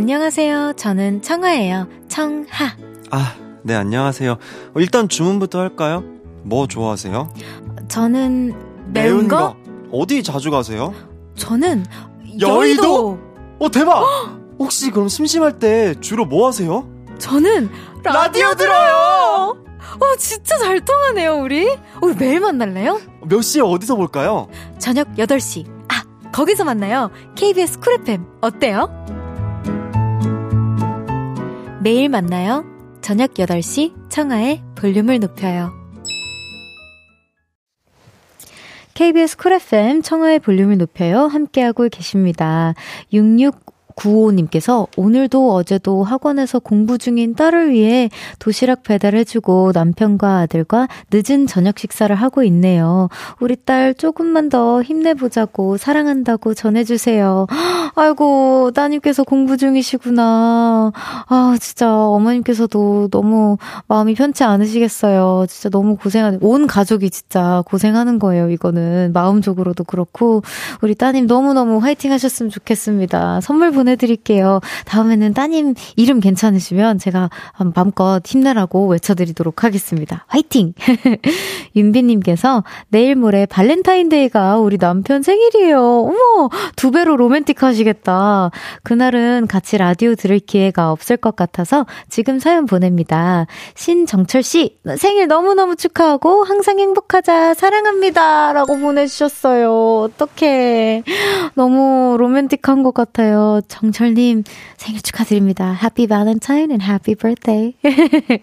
[0.02, 0.74] 안녕하세요.
[0.76, 1.88] 저는 청아예요.
[2.06, 2.76] 청하.
[3.10, 3.34] 아,
[3.64, 4.36] 네, 안녕하세요.
[4.76, 6.04] 일단 주문부터 할까요?
[6.44, 7.28] 뭐 좋아하세요?
[7.88, 8.54] 저는
[8.92, 9.36] 매운, 매운 거?
[9.36, 9.56] 거?
[9.90, 10.94] 어디 자주 가세요?
[11.34, 11.84] 저는
[12.40, 12.48] 여의도.
[12.48, 13.18] 여의도?
[13.58, 14.04] 어, 대박!
[14.60, 16.88] 혹시 그럼 심심할 때 주로 뭐 하세요?
[17.18, 17.68] 저는
[18.04, 18.12] 라디오,
[18.44, 19.56] 라디오 들어요!
[19.98, 21.76] 어, 진짜 잘 통하네요, 우리.
[22.00, 23.00] 우리 매일 만날래요?
[23.24, 24.46] 몇 시에 어디서 볼까요?
[24.78, 25.66] 저녁 8시.
[25.88, 27.10] 아, 거기서 만나요.
[27.34, 28.24] KBS Cool FM.
[28.42, 29.07] 어때요?
[31.80, 32.64] 매일 만나요.
[33.02, 35.72] 저녁 8시 청하의 볼륨을 높여요.
[38.94, 41.26] KBS Cool FM 청하의 볼륨을 높여요.
[41.26, 42.74] 함께하고 계십니다.
[43.12, 43.67] 66
[43.98, 52.14] 구호님께서 오늘도 어제도 학원에서 공부 중인 딸을 위해 도시락 배달해주고 남편과 아들과 늦은 저녁 식사를
[52.14, 53.08] 하고 있네요.
[53.40, 57.46] 우리 딸 조금만 더 힘내보자고 사랑한다고 전해주세요.
[57.96, 60.92] 아이고, 따님께서 공부 중이시구나.
[60.94, 63.56] 아, 진짜 어머님께서도 너무
[63.88, 65.46] 마음이 편치 않으시겠어요.
[65.48, 69.12] 진짜 너무 고생하는, 온 가족이 진짜 고생하는 거예요, 이거는.
[69.12, 70.42] 마음적으로도 그렇고.
[70.82, 73.40] 우리 따님 너무너무 화이팅 하셨으면 좋겠습니다.
[73.40, 74.60] 선물 보내 보내드릴게요.
[74.84, 77.30] 다음에는 따님 이름 괜찮으시면 제가
[77.74, 80.24] 마음껏 힘내라고 외쳐드리도록 하겠습니다.
[80.28, 80.74] 화이팅!
[81.76, 85.80] 윤비님께서 내일 모레 발렌타인데이가 우리 남편 생일이에요.
[85.80, 86.50] 어머!
[86.76, 88.50] 두 배로 로맨틱 하시겠다.
[88.82, 93.46] 그날은 같이 라디오 들을 기회가 없을 것 같아서 지금 사연 보냅니다.
[93.74, 97.54] 신정철씨, 생일 너무너무 축하하고 항상 행복하자.
[97.54, 98.52] 사랑합니다.
[98.52, 100.00] 라고 보내주셨어요.
[100.02, 101.04] 어떡해.
[101.54, 103.60] 너무 로맨틱한 것 같아요.
[103.80, 104.44] 정철님
[104.76, 105.72] 생일 축하드립니다.
[105.72, 107.74] Happy Valentine and Happy Birthday.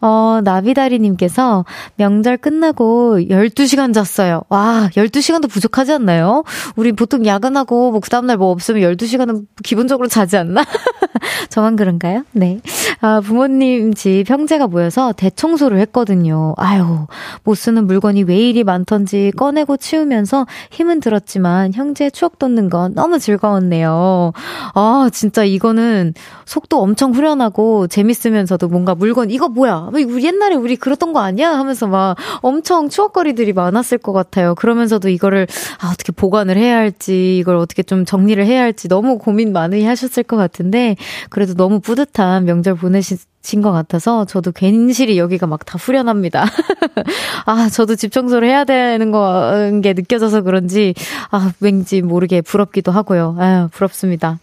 [0.00, 1.64] 어, 나비다리님께서
[1.96, 4.42] 명절 끝나고 12시간 잤어요.
[4.48, 6.44] 와, 12시간도 부족하지 않나요?
[6.76, 10.64] 우리 보통 야근하고 뭐 그 다음날 뭐 없으면 12시간은 기본적으로 자지 않나?
[11.48, 12.24] 저만 그런가요?
[12.32, 12.60] 네.
[13.00, 16.54] 아, 부모님 집 형제가 모여서 대청소를 했거든요.
[16.56, 17.06] 아유,
[17.44, 23.18] 못 쓰는 물건이 왜 이리 많던지 꺼내고 치우면서 힘은 들었지만 형제의 추억 돋는 건 너무
[23.18, 24.32] 즐거웠네요.
[24.74, 29.90] 아, 진짜 이거는 속도 엄청 후련하고 재밌으면서도 뭔가 물건, 이거 뭐야?
[29.92, 31.50] 우리 옛날에 우리 그랬던 거 아니야?
[31.58, 34.54] 하면서 막 엄청 추억거리들이 많았을 것 같아요.
[34.54, 35.46] 그러면서도 이거를,
[35.80, 40.22] 아, 어떻게 보관을 해야 할지, 이걸 어떻게 좀 정리를 해야 할지 너무 고민 많이 하셨을
[40.22, 40.96] 것 같은데,
[41.28, 43.16] 그래도 너무 뿌듯한 명절 보내시,
[43.62, 46.46] 것 같아서 저도 괜시리 여기가 막 다 후련합니다.
[47.46, 50.94] 아, 저도 집 청소를 해야 되는 거 게 느껴져서 그런지
[51.30, 53.36] 아, 왠지 모르게 부럽기도 하고요.
[53.38, 54.38] 아유, 부럽습니다.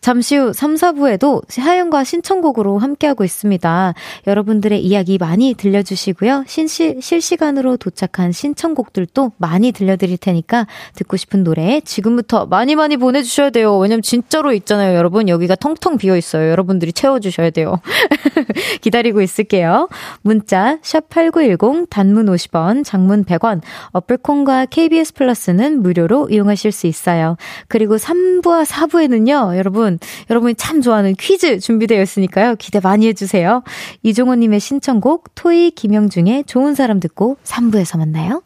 [0.00, 3.92] 잠시 후 3, 4부에도 사연과 신청곡으로 함께하고 있습니다.
[4.26, 6.44] 여러분들의 이야기 많이 들려주시고요.
[6.46, 13.76] 신시, 실시간으로 도착한 신청곡들도 많이 들려드릴 테니까 듣고 싶은 노래 지금부터 많이 많이 보내주셔야 돼요.
[13.76, 15.28] 왜냐면 진짜로 있잖아요, 여러분.
[15.28, 16.50] 여기가 텅텅 비어 있어요.
[16.50, 17.80] 여러분들이 채워주셔야 돼요.
[18.80, 19.88] 기다리고 있을게요.
[20.22, 23.60] 문자, 샵8910, 단문 50원, 장문 100원,
[23.92, 27.36] 어플콘과 KBS 플러스는 무료로 이용하실 수 있어요.
[27.68, 29.98] 그리고 3부와 4부에는요, 여러분,
[30.28, 32.56] 여러분이 참 좋아하는 퀴즈 준비되어 있으니까요.
[32.56, 33.62] 기대 많이 해 주세요.
[34.02, 38.42] 이종호 님의 신청곡, 토이 김영중의 좋은 사람 듣고 3부에서 만나요.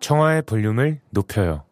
[0.00, 1.64] 청하의 볼륨을 높여요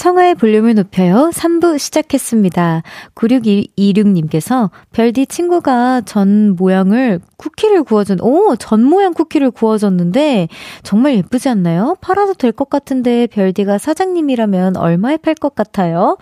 [0.00, 1.30] 청하의 볼륨을 높여요.
[1.34, 2.82] 3부 시작했습니다.
[3.14, 10.48] 9626님께서 별디 친구가 전 모양을 쿠키를 구워준, 오, 전 모양 쿠키를 구워줬는데
[10.82, 11.96] 정말 예쁘지 않나요?
[12.00, 16.16] 팔아도 될 것 같은데 별디가 사장님이라면 얼마에 팔 것 같아요?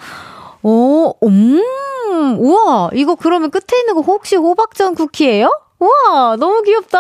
[0.65, 1.63] 오, 음,
[2.41, 5.51] 우와, 이거 그러면 끝에 있는 거 혹시 호박전 쿠키예요?
[5.79, 6.99] 우와, 너무 귀엽다.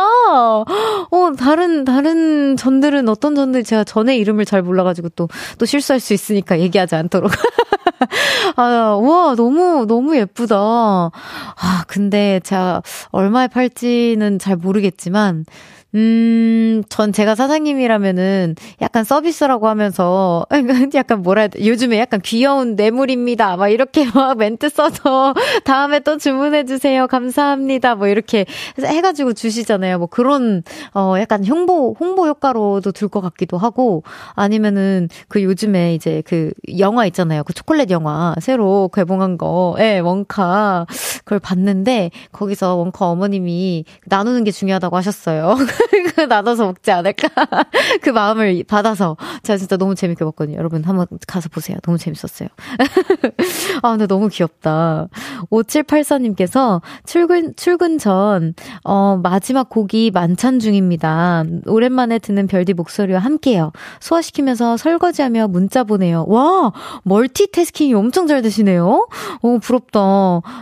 [1.28, 6.14] 어, 다른, 다른 전들은 어떤 전들 제가 전의 이름을 잘 몰라가지고 또, 또 실수할 수
[6.14, 7.30] 있으니까 얘기하지 않도록.
[8.56, 10.56] 아, 우와, 너무, 너무 예쁘다.
[10.56, 15.44] 아, 근데 제가 얼마에 팔지는 잘 모르겠지만,
[15.94, 20.44] 음, 전 제가 사장님이라면은 약간 서비스라고 하면서
[20.94, 21.66] 약간 뭐라 해야 돼.
[21.66, 23.56] 요즘에 약간 귀여운 뇌물입니다.
[23.56, 25.32] 막 이렇게 막 멘트 써서
[25.64, 27.06] 다음에 또 주문해주세요.
[27.06, 27.94] 감사합니다.
[27.94, 28.44] 뭐 이렇게
[28.78, 29.98] 해가지고 주시잖아요.
[29.98, 30.62] 뭐 그런,
[30.94, 34.02] 어, 약간 홍보, 홍보 효과로도 들 것 같기도 하고
[34.34, 37.42] 아니면은 그 요즘에 이제 그 영화 있잖아요.
[37.44, 39.74] 그 초콜릿 영화 새로 개봉한 거.
[39.78, 40.86] 예, 네, 원카.
[41.24, 45.56] 그걸 봤는데 거기서 원카 어머님이 나누는 게 중요하다고 하셨어요.
[46.14, 47.28] 그 나눠서 먹지 않을까?
[48.02, 50.56] 그 마음을 받아서 제가 진짜 너무 재밌게 봤거든요.
[50.58, 51.78] 여러분 한번 가서 보세요.
[51.82, 52.48] 너무 재밌었어요.
[53.82, 55.08] 아, 근데 너무 귀엽다.
[55.50, 61.44] 5784님께서 출근, 출근 전, 어, 마지막 곡이 만찬 중입니다.
[61.66, 63.72] 오랜만에 듣는 별디 목소리와 함께요.
[64.00, 66.24] 소화시키면서 설거지하며 문자 보내요.
[66.28, 66.72] 와,
[67.04, 69.08] 멀티태스킹이 엄청 잘 되시네요.
[69.42, 69.98] 오, 부럽다.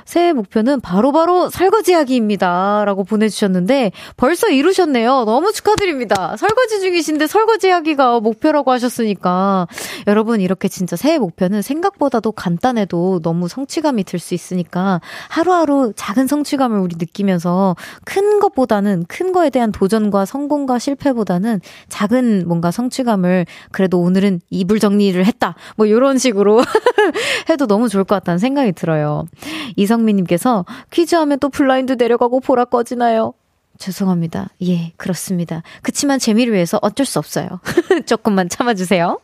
[0.05, 2.85] 새해 목표는 바로바로 바로 설거지하기입니다.
[2.85, 5.06] 라고 보내주셨는데 벌써 이루셨네요.
[5.07, 5.25] 거네요.
[5.25, 6.37] 너무 축하드립니다.
[6.37, 9.69] 설거지 중이신데 설거지 하기가 목표라고 하셨으니까
[10.09, 16.81] 여러분 이렇게 진짜 새해 목표는 생각보다도 간단해도 너무 성취감이 들 수 있으니까 하루하루 작은 성취감을
[16.81, 24.41] 우리 느끼면서 큰 것보다는 큰 거에 대한 도전과 성공과 실패보다는 작은 뭔가 성취감을 그래도 오늘은
[24.49, 25.55] 이불 정리를 했다.
[25.77, 26.63] 뭐 이런 식으로
[27.51, 29.27] 해도 너무 좋을 것 같다는 생각이 들어요.
[29.77, 33.35] 이성민님께서 퀴즈 하면 또 블라인드 내려가고 보라 꺼지나요?
[33.79, 34.49] 죄송합니다.
[34.63, 35.63] 예, 그렇습니다.
[35.83, 37.61] 그치만 재미를 위해서 어쩔 수 없어요.
[38.07, 39.21] 조금만 참아주세요.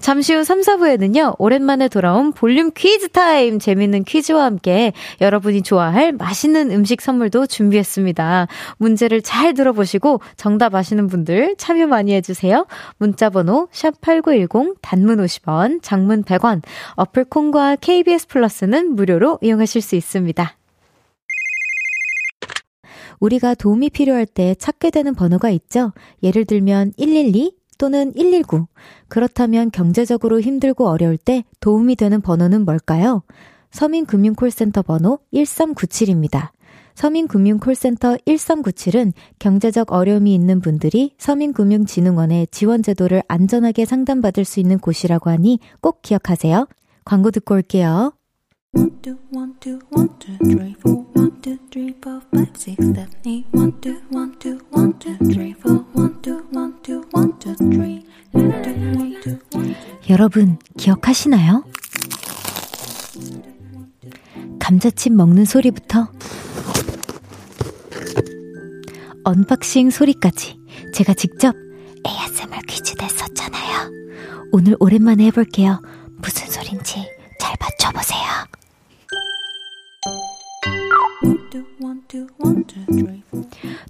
[0.00, 3.58] 잠시 후 3, 4부에는요, 오랜만에 돌아온 볼륨 퀴즈 타임!
[3.58, 8.48] 재밌는 퀴즈와 함께 여러분이 좋아할 맛있는 음식 선물도 준비했습니다.
[8.78, 12.66] 문제를 잘 들어보시고 정답 아시는 분들 참여 많이 해주세요.
[12.98, 16.62] 문자번호 샵8910, 단문 50원, 장문 100원,
[16.96, 20.56] 어플 콩과 KBS 플러스는 무료로 이용하실 수 있습니다.
[23.22, 25.92] 우리가 도움이 필요할 때 찾게 되는 번호가 있죠.
[26.24, 28.66] 예를 들면 112 또는 119.
[29.08, 33.22] 그렇다면 경제적으로 힘들고 어려울 때 도움이 되는 번호는 뭘까요?
[33.70, 36.50] 서민금융콜센터 번호 1397입니다.
[36.94, 46.02] 서민금융콜센터 1397은 경제적 어려움이 있는 분들이 서민금융진흥원의 지원제도를 안전하게 상담받을 수 있는 곳이라고 하니 꼭
[46.02, 46.66] 기억하세요.
[47.04, 48.12] 광고 듣고 올게요.
[60.08, 61.64] 여러분 기억하시나요?
[64.58, 66.08] 감자칩 먹는 소리부터
[69.24, 70.58] unboxing 소리까지
[70.94, 71.54] 제가 직접
[72.06, 73.90] ASMR 퀴즈 냈었잖아요.
[74.52, 75.80] 오늘 오랜만에 해볼게요.
[76.18, 77.06] 무슨 소린지
[77.38, 78.51] 잘 맞춰보세요.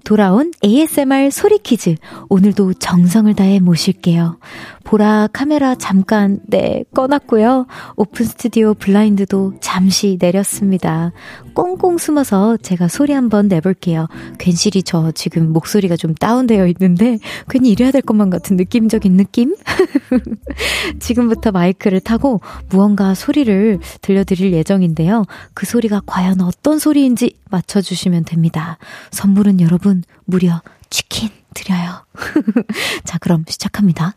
[0.05, 1.97] 돌아온 ASMR 소리 퀴즈.
[2.29, 4.39] 오늘도 정성을 다해 모실게요.
[4.85, 7.67] 보라 카메라 잠깐, 네, 꺼놨고요.
[7.97, 11.13] 오픈 스튜디오 블라인드도 잠시 내렸습니다.
[11.55, 14.09] 꽁꽁 숨어서 제가 소리 한번 내볼게요.
[14.39, 17.19] 괜시리 저 지금 목소리가 좀 다운되어 있는데,
[17.49, 19.55] 괜히 이래야 될 것만 같은 느낌적인 느낌?
[21.01, 25.25] 지금부터 마이크를 타고 무언가 소리를 들려드릴 예정인데요.
[25.55, 28.79] 그 소리가 과연 어떤 소리인지 맞춰주시면 됩니다.
[29.11, 32.05] 선물은 여러분, 무려 치킨 드려요.
[33.05, 34.15] 자, 그럼 시작합니다.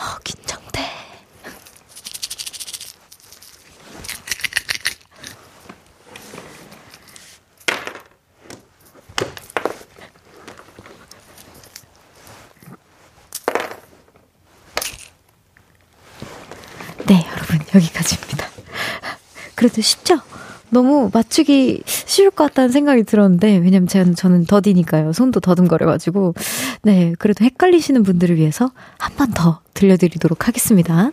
[0.00, 0.80] 어, 긴장돼.
[17.06, 18.48] 네, 여러분, 여기까지입니다.
[19.54, 20.22] 그래도 쉽죠?
[20.70, 25.12] 너무 맞추기 쉬울 것 같다는 생각이 들었는데, 왜냐면 제가, 저는 더디니까요.
[25.12, 26.34] 손도 더듬거려가지고.
[26.82, 31.10] 네, 그래도 헷갈리시는 분들을 위해서 한 번 더 들려드리도록 하겠습니다.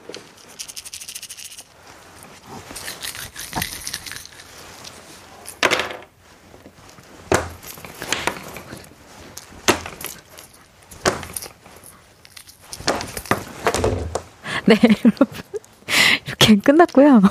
[14.65, 15.27] 네, 여러분.
[16.25, 17.21] 이렇게 끝났고요.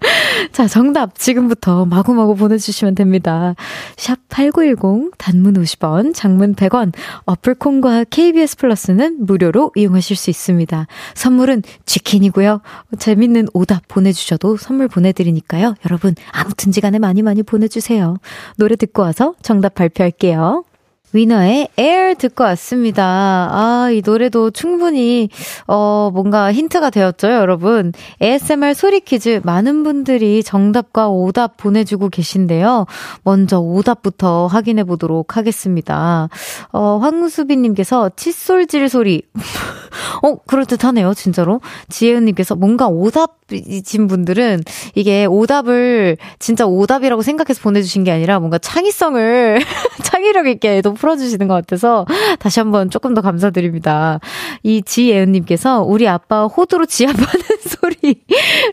[0.52, 3.54] 자, 정답 지금부터 마구마구 보내주시면 됩니다.
[3.96, 6.92] 샵 8910, 단문 50원, 장문 100원,
[7.24, 10.86] 어플콘과 KBS 플러스는 무료로 이용하실 수 있습니다.
[11.14, 12.60] 선물은 치킨이고요.
[12.98, 15.74] 재밌는 오답 보내주셔도 선물 보내드리니까요.
[15.86, 18.16] 여러분, 아무튼 지 간에 많이 많이 보내주세요.
[18.56, 20.64] 노래 듣고 와서 정답 발표할게요.
[21.12, 23.48] 위너의 Air 듣고 왔습니다.
[23.50, 25.30] 아, 이 노래도 충분히,
[25.66, 27.92] 어, 뭔가 힌트가 되었죠, 여러분.
[28.20, 32.86] ASMR 소리 퀴즈 많은 분들이 정답과 오답 보내주고 계신데요.
[33.22, 36.28] 먼저 오답부터 확인해 보도록 하겠습니다.
[36.72, 39.22] 어, 황수빈님께서 칫솔질 소리.
[40.22, 41.60] 어, 그럴듯하네요, 진짜로.
[41.88, 44.62] 지혜은님께서 뭔가 오답이신 분들은
[44.94, 49.60] 이게 오답을 진짜 오답이라고 생각해서 보내주신 게 아니라 뭔가 창의성을,
[50.04, 52.04] 창의력 있게 또 풀어주시는 것 같아서
[52.38, 54.20] 다시 한번 조금 더 감사드립니다.
[54.62, 57.26] 이 지예은님께서 우리 아빠 호두로 지압하는
[57.66, 58.22] 소리.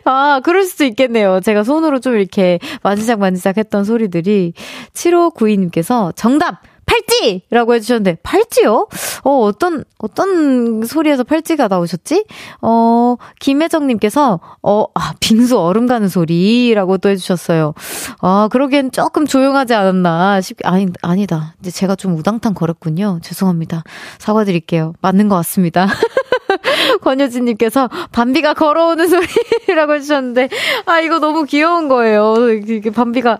[0.03, 1.39] 아, 그럴 수도 있겠네요.
[1.39, 4.53] 제가 손으로 좀 이렇게 만지작 만지작 했던 소리들이.
[4.93, 6.61] 7592님께서 정답!
[6.85, 8.87] 팔찌 라고 해주셨는데, 팔찌요?
[9.23, 12.25] 어, 어떤, 어떤 소리에서 팔찌가 나오셨지?
[12.61, 17.73] 어, 김혜정님께서, 어, 아, 빙수 얼음 가는 소리라고 또 해주셨어요.
[18.21, 21.55] 아, 그러기엔 조금 조용하지 않았나 싶, 아니, 아니다.
[21.59, 23.19] 이제 제가 좀 우당탕 거렸군요.
[23.23, 23.83] 죄송합니다.
[24.19, 24.93] 사과드릴게요.
[25.01, 25.87] 맞는 것 같습니다.
[27.01, 30.49] 권효진님께서 밤비가 걸어오는 소리라고 해주셨는데,
[30.85, 32.35] 아, 이거 너무 귀여운 거예요.
[32.51, 33.37] 이게 밤비가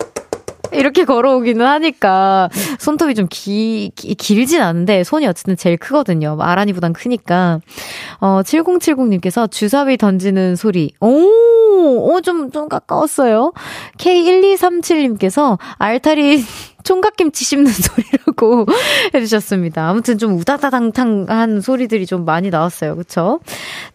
[0.75, 6.37] 이렇게 걸어오기는 하니까 손톱이 좀 기, 기, 길진 않은데 손이 어쨌든 제일 크거든요.
[6.39, 7.59] 아란이보단 크니까.
[8.19, 10.91] 어, 7070님께서 주사위 던지는 소리.
[11.01, 13.53] 오, 오, 좀, 좀 가까웠어요.
[13.97, 16.43] K1237님께서 알타리
[16.83, 18.65] 총각김치 씹는 소리라고
[19.13, 19.89] 해주셨습니다.
[19.89, 22.95] 아무튼 좀 우다다당탕한 소리들이 좀 많이 나왔어요.
[22.95, 23.39] 그쵸?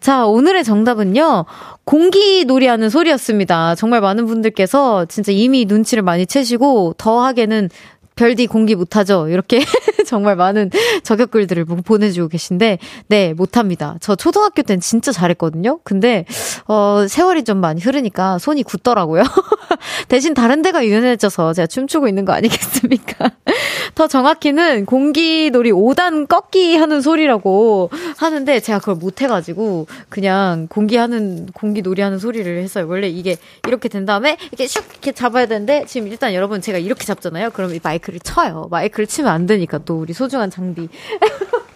[0.01, 1.45] 자, 오늘의 정답은요.
[1.85, 3.75] 공기 놀이하는 소리였습니다.
[3.75, 7.69] 정말 많은 분들께서 진짜 이미 눈치를 많이 채시고 더하게는
[8.15, 9.27] 별디 공기 못하죠?
[9.27, 9.59] 이렇게
[10.05, 10.69] 정말 많은
[11.03, 13.97] 저격글들을 보내주고 계신데, 네, 못합니다.
[14.01, 15.79] 저 초등학교 땐 진짜 잘했거든요?
[15.83, 16.25] 근데,
[16.67, 19.23] 어, 세월이 좀 많이 흐르니까 손이 굳더라고요.
[20.07, 23.31] 대신 다른 데가 유연해져서 제가 춤추고 있는 거 아니겠습니까?
[23.95, 32.19] 더 정확히는 공기놀이 5단 꺾기 하는 소리라고 하는데, 제가 그걸 못해가지고, 그냥 공기하는, 공기놀이 하는
[32.19, 32.87] 소리를 했어요.
[32.87, 34.83] 원래 이게 이렇게 된 다음에, 이렇게 슉!
[34.91, 37.51] 이렇게 잡아야 되는데, 지금 일단 여러분 제가 이렇게 잡잖아요?
[37.51, 38.67] 그럼 이 마이크를 쳐요.
[38.69, 40.87] 마이크를 치면 안 되니까 또 우리 소중한 장비.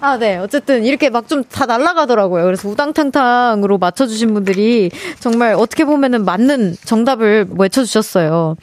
[0.00, 0.36] 아, 네.
[0.36, 2.44] 어쨌든 이렇게 막 좀 다 날아가더라고요.
[2.44, 8.56] 그래서 우당탕탕으로 맞춰주신 분들이 정말 어떻게 보면은 맞는 정답을 외쳐주셨어요.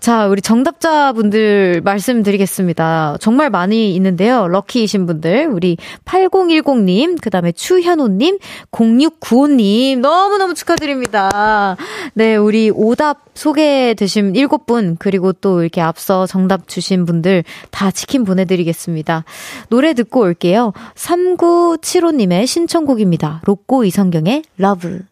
[0.00, 3.16] 자, 우리 정답자분들 말씀드리겠습니다.
[3.20, 4.48] 정말 많이 있는데요.
[4.48, 5.48] 럭키이신 분들.
[5.52, 8.38] 우리 8010님, 그 다음에 추현호님,
[8.70, 9.98] 0695님.
[10.00, 11.76] 너무너무 축하드립니다.
[12.14, 19.24] 네, 우리 오답 소개되신 7분, 그리고 또 이렇게 앞서 정답 주신 분들 다 치킨 보내드리겠습니다.
[19.68, 20.72] 노래 듣고 올게요.
[20.94, 23.42] 3975님의 신청곡입니다.
[23.44, 25.02] 로꼬 이성경의 Love.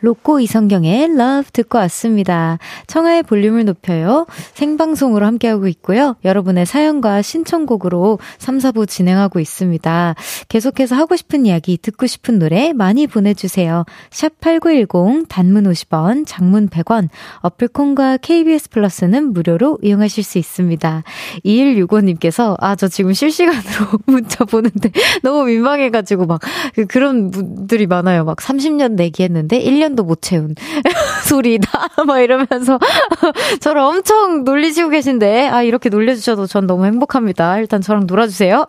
[0.00, 2.58] 로꼬 이성경의 Love 듣고 왔습니다.
[2.86, 4.26] 청하의 볼륨을 높여요.
[4.52, 6.16] 생방송으로 함께하고 있고요.
[6.22, 10.14] 여러분의 사연과 신청곡으로 3, 4부 진행하고 있습니다.
[10.48, 13.84] 계속해서 하고 싶은 이야기, 듣고 싶은 노래 많이 보내주세요.
[14.10, 17.08] 샵 8910, 단문 50원, 장문 100원,
[17.40, 21.04] 어플콘과 KBS 플러스는 무료로 이용하실 수 있습니다.
[21.44, 24.90] 2165님께서, 아, 저 지금 실시간으로 문자 보는데
[25.22, 26.40] 너무 민망해가지고 막,
[26.74, 28.24] 그, 그런 분들이 많아요.
[28.24, 30.54] 막 30년 내기 했는데 1년 1년도 못 채운
[31.28, 31.88] 소리다.
[32.06, 32.78] 막 이러면서
[33.60, 37.58] 저를 엄청 놀리시고 계신데, 아, 이렇게 놀려주셔도 전 너무 행복합니다.
[37.58, 38.66] 일단 저랑 놀아주세요.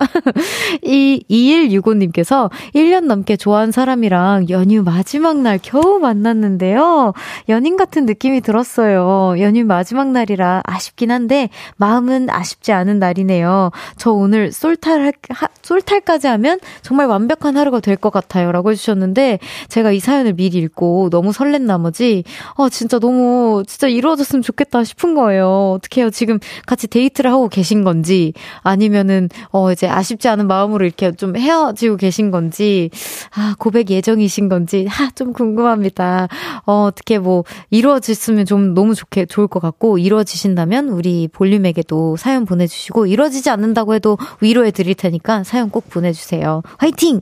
[0.84, 7.14] 이 2165님께서 1년 넘게 좋아한 사람이랑 연휴 마지막 날 겨우 만났는데요.
[7.50, 9.36] 연인 같은 느낌이 들었어요.
[9.40, 13.72] 연휴 마지막 날이라 아쉽긴 한데, 마음은 아쉽지 않은 날이네요.
[13.98, 18.52] 저 오늘 솔탈, 하, 솔탈까지 하면 정말 완벽한 하루가 될 것 같아요.
[18.52, 19.40] 라고 해주셨는데,
[19.70, 22.24] 제가 이 사연을 미리 읽고 너무 설렌 나머지,
[22.56, 25.74] 어, 진짜 너무, 진짜 이루어졌으면 좋겠다 싶은 거예요.
[25.78, 26.10] 어떻게 해요?
[26.10, 31.98] 지금 같이 데이트를 하고 계신 건지, 아니면은, 어, 이제 아쉽지 않은 마음으로 이렇게 좀 헤어지고
[31.98, 32.90] 계신 건지,
[33.36, 36.28] 아, 고백 예정이신 건지, 하, 좀 궁금합니다.
[36.66, 43.08] 어, 어떻게 뭐, 이루어졌으면 좀 너무 좋게, 좋을 것 같고, 이루어지신다면 우리 볼륨에게도 사연 보내주시고,
[43.08, 46.62] 이루어지지 않는다고 해도 위로해 드릴 테니까 사연 꼭 보내주세요.
[46.78, 47.22] 화이팅!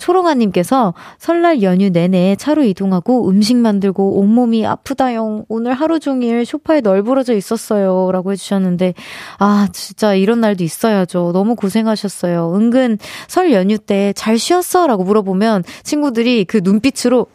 [0.00, 5.44] 초롱아님께서 설날 연휴 내내 차로 이동하고 음식 만들고 온몸이 아프다용.
[5.48, 8.10] 오늘 하루 종일 소파에 널브러져 있었어요.
[8.12, 8.94] 라고 해주셨는데,
[9.38, 11.30] 아, 진짜 이런 날도 있어야죠.
[11.32, 12.54] 너무 고생하셨어요.
[12.56, 12.98] 은근
[13.28, 14.86] 설 연휴 때 잘 쉬었어?
[14.86, 17.26] 라고 물어보면 친구들이 그 눈빛으로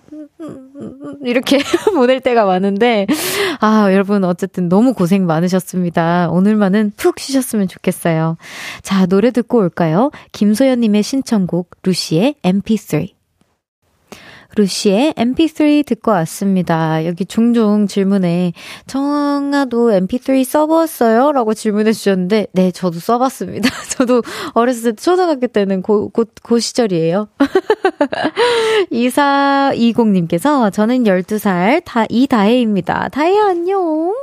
[1.24, 1.60] 이렇게
[1.96, 3.08] 보낼 때가 많은데,
[3.62, 6.30] 아, 여러분, 어쨌든 너무 고생 많으셨습니다.
[6.30, 8.38] 오늘만은 푹 쉬셨으면 좋겠어요.
[8.82, 10.12] 자, 노래 듣고 올까요?
[10.32, 13.15] 김소연님의 신청곡, 루시의 MP3.
[14.56, 17.06] 루시의 mp3 듣고 왔습니다.
[17.06, 18.54] 여기 종종 질문에
[18.88, 21.32] 청아도 mp3 써봤어요?
[21.32, 23.70] 라고 질문해 주셨는데 네, 저도 써봤습니다.
[23.90, 24.22] 저도
[24.54, 27.28] 어렸을 때 초등학교 때는 고, 고, 고 시절이에요.
[28.92, 33.10] 2420님께서 저는 12살 다, 이다혜입니다.
[33.10, 34.14] 다혜야 안녕.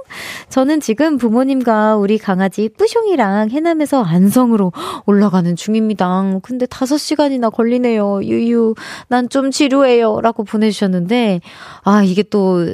[0.49, 4.73] 저는 지금 부모님과 우리 강아지 뿌숑이랑 해남에서 안성으로
[5.07, 6.13] 올라가는 중입니다.
[6.43, 8.23] 근데 5시간이나 걸리네요.
[8.23, 8.75] 유유.
[9.09, 10.21] 난 좀 지루해요.
[10.23, 11.41] 라고 보내주셨는데,
[11.85, 12.65] 아, 이게 또,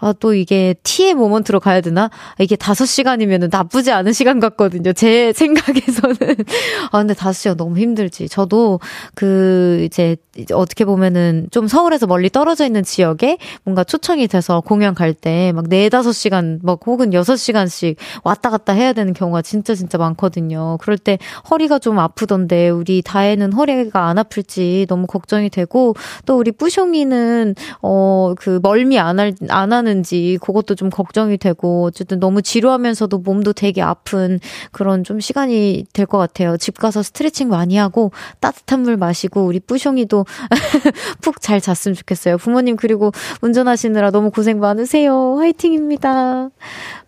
[0.00, 2.10] 아, 또 이게 T의 모먼트로 가야 되나?
[2.38, 4.92] 이게 5시간이면 나쁘지 않은 시간 같거든요.
[4.92, 6.16] 제 생각에서는.
[6.92, 8.28] 아, 근데 5시간 너무 힘들지.
[8.28, 8.80] 저도
[9.14, 10.16] 그, 이제,
[10.52, 15.66] 어떻게 보면은 좀 서울에서 멀리 떨어져 있는 지역에 뭔가 초청이 돼서 공연 갈 때 막
[15.68, 20.78] 4, 5시간, 막 혹은 6시간씩 왔다 갔다 해야 되는 경우가 진짜 진짜 많거든요.
[20.80, 21.18] 그럴 때
[21.50, 25.94] 허리가 좀 아프던데 우리 다혜는 허리가 안 아플지 너무 걱정이 되고
[26.26, 31.84] 또 우리 뿌 숑이는 어 그 멀미 안, 할, 안 하는지 그것도 좀 걱정이 되고
[31.84, 34.38] 어쨌든 너무 지루하면서도 몸도 되게 아픈
[34.70, 36.56] 그런 좀 시간이 될 것 같아요.
[36.56, 40.24] 집 가서 스트레칭 많이 하고 따뜻한 물 마시고 우리 뿌숑이도
[41.20, 42.38] 푹 잘 잤으면 좋겠어요.
[42.38, 43.12] 부모님 그리고
[43.42, 45.36] 운전하시느라 너무 고생 많으세요.
[45.38, 46.50] 화이팅입니다.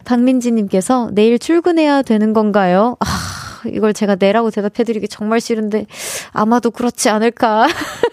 [0.05, 2.97] 박민지님께서 내일 출근해야 되는 건가요?
[3.01, 3.07] 아,
[3.67, 5.87] 이걸 제가 내라고 대답해드리기 정말 싫은데
[6.33, 7.67] 아마도 그렇지 않을까.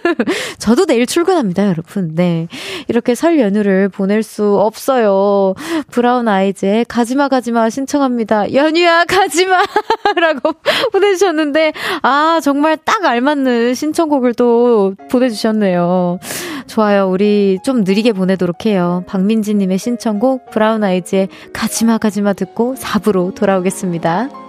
[0.59, 2.15] 저도 내일 출근합니다, 여러분.
[2.15, 2.47] 네.
[2.87, 5.53] 이렇게 설 연휴를 보낼 수 없어요.
[5.91, 8.53] 브라운 아이즈의 가지마 가지마 신청합니다.
[8.53, 9.63] 연휴야 가지마!
[10.19, 10.53] 라고
[10.91, 16.19] 보내주셨는데, 아, 정말 딱 알맞는 신청곡을 또 보내주셨네요.
[16.67, 17.09] 좋아요.
[17.09, 19.03] 우리 좀 느리게 보내도록 해요.
[19.07, 24.46] 박민지님의 신청곡 브라운 아이즈의 가지마 가지마 듣고 4부로 돌아오겠습니다.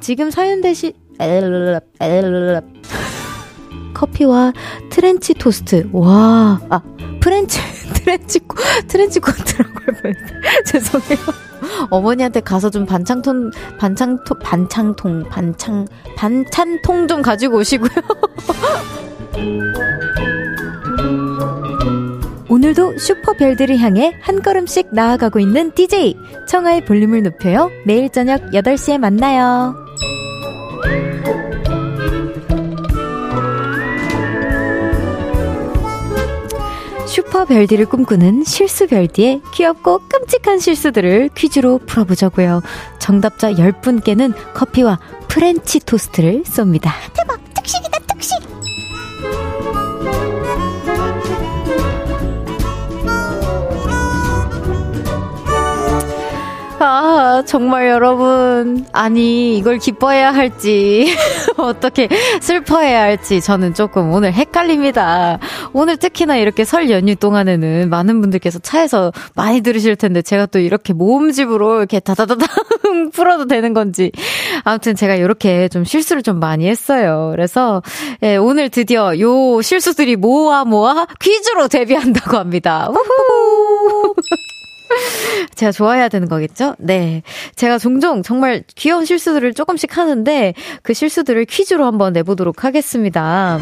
[0.00, 0.92] 지금 사연 대신
[3.94, 4.52] 커피와
[4.90, 5.88] 트렌치 토스트.
[5.92, 6.80] 와, 아,
[7.20, 7.60] 프렌치,
[7.94, 8.40] 트렌치,
[8.88, 10.14] 트렌치 코트라고 할
[10.64, 11.18] 죄송해요.
[11.90, 15.86] 어머니한테 가서 좀 반창통, 반창통, 반창통, 반창,
[16.16, 17.90] 반찬통 좀 가지고 오시고요.
[22.48, 26.16] 오늘도 슈퍼별들을 향해 한 걸음씩 나아가고 있는 DJ
[26.48, 27.70] 청하의 볼륨을 높여요.
[27.86, 29.89] 매일 저녁 8시에 만나요.
[37.10, 42.62] 슈퍼별디를 꿈꾸는 실수별디의 귀엽고 끔찍한 실수들을 퀴즈로 풀어보자고요.
[43.00, 46.92] 정답자 10분께는 커피와 프렌치 토스트를 쏩니다.
[47.12, 47.40] 대박!
[47.54, 48.38] 특식이다, 특식!
[56.80, 58.86] 아, 아, 정말 여러분.
[58.92, 61.14] 아니, 이걸 기뻐해야 할지,
[61.58, 62.08] 어떻게
[62.40, 65.38] 슬퍼해야 할지 저는 조금 오늘 헷갈립니다.
[65.74, 70.94] 오늘 특히나 이렇게 설 연휴 동안에는 많은 분들께서 차에서 많이 들으실 텐데 제가 또 이렇게
[70.94, 72.46] 모음집으로 이렇게 다다다다
[73.12, 74.10] 풀어도 되는 건지.
[74.64, 77.28] 아무튼 제가 이렇게 좀 실수를 좀 많이 했어요.
[77.32, 77.82] 그래서,
[78.22, 82.88] 예, 오늘 드디어 요 실수들이 모아 모아 퀴즈로 데뷔한다고 합니다.
[82.90, 84.14] 우후!
[85.54, 86.74] 제가 좋아해야 되는 거겠죠?
[86.78, 87.22] 네.
[87.56, 93.60] 제가 종종 정말 귀여운 실수들을 조금씩 하는데 그 실수들을 퀴즈로 한번 내보도록 하겠습니다.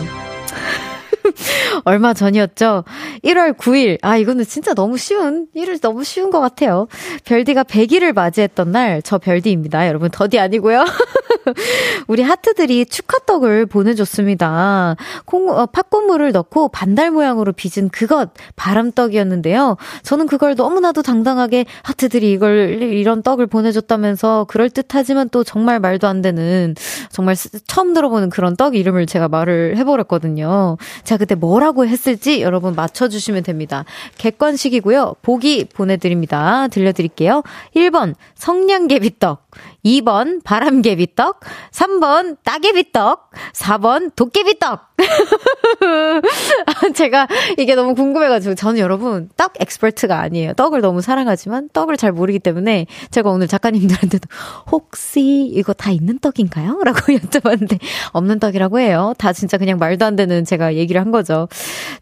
[1.84, 2.84] 얼마 전이었죠?
[3.24, 3.98] 1월 9일.
[4.02, 6.88] 아, 이거는 진짜 너무 쉬운, 1일 너무 쉬운 것 같아요.
[7.24, 9.86] 별디가 100일을 맞이했던 날, 저 별디입니다.
[9.88, 10.84] 여러분, 더디 아니고요.
[12.08, 14.96] 우리 하트들이 축하떡을 보내줬습니다.
[15.24, 19.76] 콩, 어, 팥고물을 넣고 반달 모양으로 빚은 그것, 바람떡이었는데요.
[20.02, 26.74] 저는 그걸 너무나도 당당하게 하트들이 이걸, 이런 떡을 보내줬다면서 그럴듯하지만 또 정말 말도 안 되는,
[27.10, 30.76] 정말 처음 들어보는 그런 떡 이름을 제가 말을 해버렸거든요.
[31.04, 33.84] 자, 그때 뭐라고 했을지 여러분 맞춰주시면 됩니다.
[34.16, 35.16] 객관식이고요.
[35.22, 36.68] 보기 보내드립니다.
[36.68, 37.42] 들려드릴게요.
[37.74, 39.50] 1번, 성냥개비떡.
[39.84, 41.40] 2번 바람개비떡,
[41.72, 44.87] 3번 따개비떡, 4번 도깨비떡.
[46.94, 47.28] 제가
[47.58, 50.54] 이게 너무 궁금해가지고 저는 여러분 떡 엑스퍼트가 아니에요.
[50.54, 54.28] 떡을 너무 사랑하지만 떡을 잘 모르기 때문에 제가 오늘 작가님들한테도
[54.70, 56.80] 혹시 이거 다 있는 떡인가요?
[56.84, 57.78] 라고 여쭤봤는데
[58.12, 59.14] 없는 떡이라고 해요.
[59.18, 61.48] 다 진짜 그냥 말도 안 되는 제가 얘기를 한 거죠.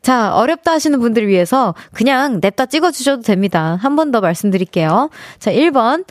[0.02, 3.78] 자, 어렵다 하시는 분들을 위해서 그냥 냅다 찍어주셔도 됩니다.
[3.82, 5.10] 한 번 더 말씀드릴게요.
[5.40, 6.04] 자, 1번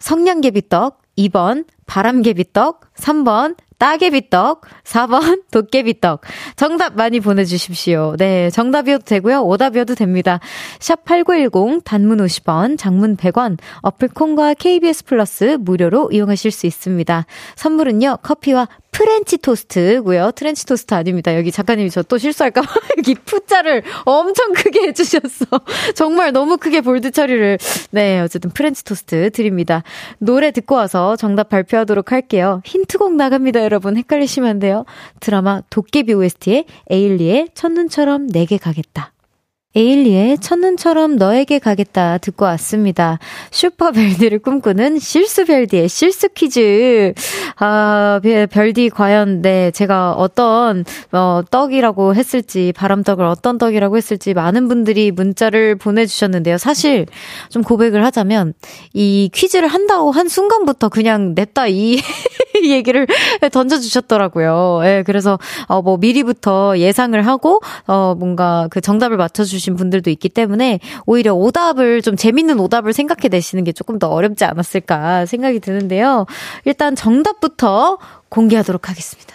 [0.00, 6.20] 성냥개비떡, 2번 바람개비떡, 3번 따개비떡, 4번 도깨비떡.
[6.54, 8.14] 정답 많이 보내주십시오.
[8.16, 9.40] 네, 정답이어도 되고요.
[9.40, 10.38] 오답이어도 됩니다.
[10.78, 17.26] 샵 8910, 단문 50원, 장문 100원, 어플 콩과 KBS 플러스 무료로 이용하실 수 있습니다.
[17.56, 20.32] 선물은요, 커피와 프렌치 토스트고요.
[20.32, 21.34] 트렌치 토스트 아닙니다.
[21.34, 25.46] 여기 작가님이 저 또 실수할까 봐 여기 프자를 엄청 크게 해주셨어.
[25.96, 27.56] 정말 너무 크게 bold 처리를.
[27.90, 29.82] 네, 어쨌든 프렌치 토스트 드립니다.
[30.18, 32.60] 노래 듣고 와서 정답 발표하도록 할게요.
[32.66, 33.71] 힌트곡 나갑니다, 여러분.
[33.96, 34.84] 헷갈리시면 안 돼요.
[35.20, 39.12] 드라마 도깨비 OST의 에일리의 첫눈처럼 내게 가겠다.
[39.74, 43.18] 에일리의 첫눈처럼 너에게 가겠다 듣고 왔습니다.
[43.50, 47.14] 슈퍼별디를 꿈꾸는 실수별디의 실수 퀴즈.
[47.56, 48.20] 아,
[48.50, 55.76] 별디 과연, 네, 제가 어떤, 어, 떡이라고 했을지, 바람떡을 어떤 떡이라고 했을지 많은 분들이 문자를
[55.76, 56.58] 보내주셨는데요.
[56.58, 57.06] 사실
[57.48, 58.52] 좀 고백을 하자면
[58.92, 61.96] 이 퀴즈를 한다고 한 순간부터 그냥 냈다 이
[62.70, 63.06] 얘기를
[63.52, 64.80] 던져주셨더라고요.
[64.82, 70.10] 예, 네, 그래서, 어, 뭐 미리부터 예상을 하고, 어, 뭔가 그 정답을 맞춰주시 주신 분들도
[70.10, 75.60] 있기 때문에 오히려 오답을 좀 재밌는 오답을 생각해 내시는 게 조금 더 어렵지 않았을까 생각이
[75.60, 76.26] 드는데요.
[76.64, 77.98] 일단 정답부터
[78.28, 79.32] 공개하도록 하겠습니다.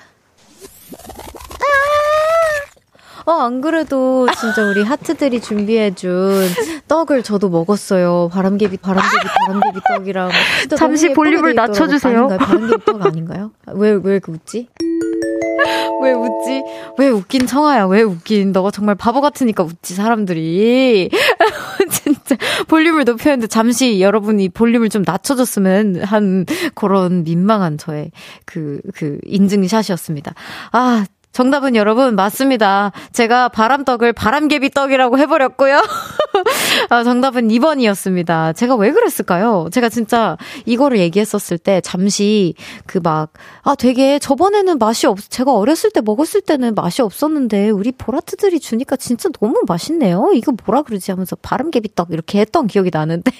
[3.28, 6.47] 어, 안 그래도 진짜 우리 하트들이 준비해준
[6.88, 8.30] 떡을 저도 먹었어요.
[8.32, 10.30] 바람개비, 바람개비, 바람개비 떡이랑.
[10.78, 12.19] 잠시 볼륨을 낮춰주세요.
[12.19, 12.38] 아닌가요?
[12.39, 13.51] 바람개비 떡 아닌가요?
[13.73, 14.69] 왜, 왜그 웃지?
[16.01, 16.63] 왜 웃지?
[16.97, 17.86] 왜 웃긴 청아야?
[17.88, 18.53] 왜 웃긴?
[18.53, 21.09] 너가 정말 바보 같으니까 웃지, 사람들이.
[21.91, 22.38] 진짜
[22.69, 28.11] 볼륨을 높여야 하는데 잠시 여러분이 볼륨을 좀 낮춰줬으면 한 그런 민망한 저의
[28.45, 30.34] 그, 그 인증샷이었습니다.
[30.71, 31.03] 아,
[31.38, 32.92] 정답은 여러분 맞습니다.
[33.14, 35.84] 제가 바람떡을 바람개비 떡이라고 해버렸고요.
[36.90, 38.56] 아, 정답은 2번이었습니다.
[38.56, 39.68] 제가 왜 그랬을까요?
[39.72, 40.36] 제가 진짜
[40.66, 42.56] 이거를 얘기했었을 때 잠시
[42.88, 47.92] 그 막, 아, 되게 저번에는 맛이 없, 제가 어렸을 때 먹었을 때는 맛이 없었는데 우리
[47.92, 50.32] 보라트들이 주니까 진짜 너무 맛있네요.
[50.34, 53.32] 이거 뭐라 그러지 하면서 바람개비 떡 이렇게 했던 기억이 나는데.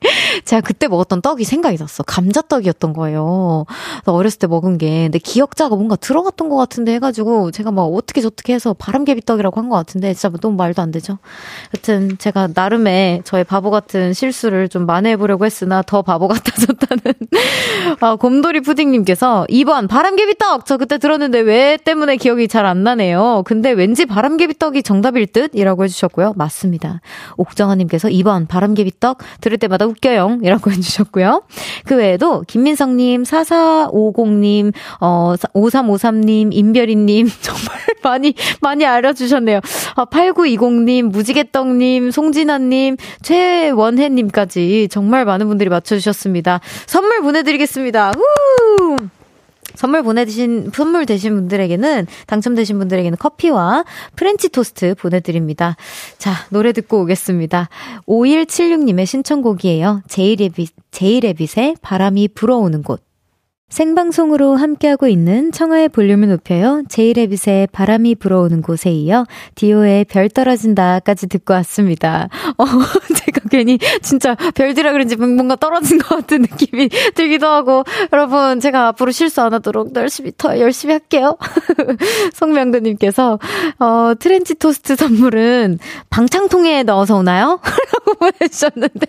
[0.44, 2.02] 제가 그때 먹었던 떡이 생각이 났어.
[2.02, 3.66] 감자떡이었던 거예요.
[4.06, 5.04] 어렸을 때 먹은 게.
[5.04, 9.70] 근데 기억자가 뭔가 들어갔던 것 같은데 해가지고 제가 막 어떻게 저떻게 해서 바람개비 떡이라고 한
[9.70, 11.18] 것 같은데 진짜 너무 말도 안 되죠.
[11.74, 17.14] 여튼 제가 나름의 저의 바보 같은 실수를 좀 만회해보려고 했으나 더 바보 같아졌다는.
[18.00, 20.66] 아, 곰돌이 푸딩님께서 2번 바람개비 떡!
[20.66, 23.42] 저 그때 들었는데 왜 때문에 기억이 잘 안 나네요.
[23.46, 25.50] 근데 왠지 바람개비 떡이 정답일 듯?
[25.54, 26.34] 이라고 해주셨고요.
[26.36, 27.00] 맞습니다.
[27.36, 30.38] 옥정아님께서 2번 바람개비 떡 들을 때마다 웃겨요.
[30.42, 31.42] 이라고 해주셨고요.
[31.86, 39.60] 그 외에도 김민성님, 4450님, 어, 5353님, 임별이님, 정말 많이, 많이 알려주셨네요.
[39.96, 46.60] 아, 8920님, 무지개떡님, 송진아님, 최원혜님까지 정말 많은 분들이 맞춰주셨습니다.
[46.86, 48.12] 선물 보내드리겠습니다.
[48.16, 48.96] 우!
[49.74, 53.84] 선물 보내주신, 선물 되신 분들에게는, 당첨되신 분들에게는 커피와
[54.16, 55.76] 프렌치 토스트 보내드립니다.
[56.18, 57.68] 자, 노래 듣고 오겠습니다.
[58.06, 60.02] 5176님의 신청곡이에요.
[60.08, 63.09] 제이레빗, 제이레빗의 바람이 불어오는 곳.
[63.70, 66.82] 생방송으로 함께하고 있는 청하의 볼륨을 높여요.
[66.88, 72.28] 제이레빗의 바람이 불어오는 곳에 이어 디오의 별 떨어진다까지 듣고 왔습니다.
[72.58, 72.64] 어,
[73.14, 79.12] 제가 괜히 진짜 별디라 그런지 뭔가 떨어진 것 같은 느낌이 들기도 하고 여러분 제가 앞으로
[79.12, 81.38] 실수 안 하도록 열심히 더 열심히 할게요.
[82.34, 83.38] 송명근님께서
[83.78, 85.78] 어, 트렌치 토스트 선물은
[86.10, 87.60] 방창통에 넣어서 오나요?
[87.92, 89.06] 라고 보내주셨는데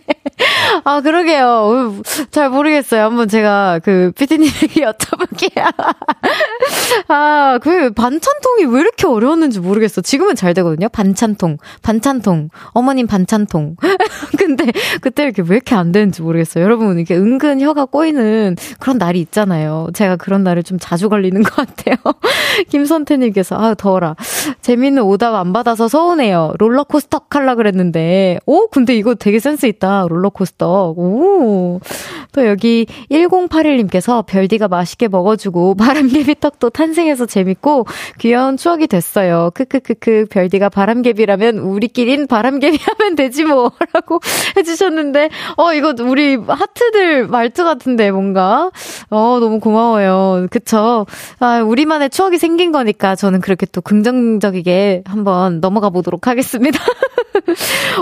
[0.83, 2.01] 아 그러게요.
[2.29, 3.03] 잘 모르겠어요.
[3.03, 5.73] 한번 제가 그 피디님 여쭤볼게요.
[7.07, 10.01] 아, 그 반찬통이 왜 이렇게 어려웠는지 모르겠어.
[10.01, 10.89] 지금은 잘 되거든요.
[10.89, 13.75] 반찬통, 반찬통, 어머님 반찬통.
[14.37, 14.71] 근데
[15.01, 16.63] 그때 이렇게 왜 이렇게 안 되는지 모르겠어요.
[16.63, 19.87] 여러분, 이렇게 은근 혀가 꼬이는 그런 날이 있잖아요.
[19.93, 21.95] 제가 그런 날을 좀 자주 걸리는 것 같아요.
[22.69, 24.15] 김선태님께서, 아, 더워라.
[24.61, 26.53] 재밌는 오답 안 받아서 서운해요.
[26.59, 28.39] 롤러코스터 칼라 그랬는데.
[28.45, 30.05] 오, 근데 이거 되게 센스 있다.
[30.09, 30.91] 롤러코스터.
[30.91, 31.79] 오.
[32.33, 37.85] 또 여기 1081님께서 별 별디가 맛있게 먹어주고 바람개비 떡도 탄생해서 재밌고
[38.19, 39.51] 귀여운 추억이 됐어요.
[39.53, 44.19] 크크크크 별디가 바람개비라면 우리끼린 바람개비 하면 되지 뭐라고
[44.57, 48.71] 해주셨는데 어 이거 우리 하트들 말투 같은데 뭔가
[49.09, 50.47] 어 너무 고마워요.
[50.49, 51.05] 그쵸?
[51.39, 56.79] 아 우리만의 추억이 생긴 거니까 저는 그렇게 또 긍정적이게 한번 넘어가 보도록 하겠습니다.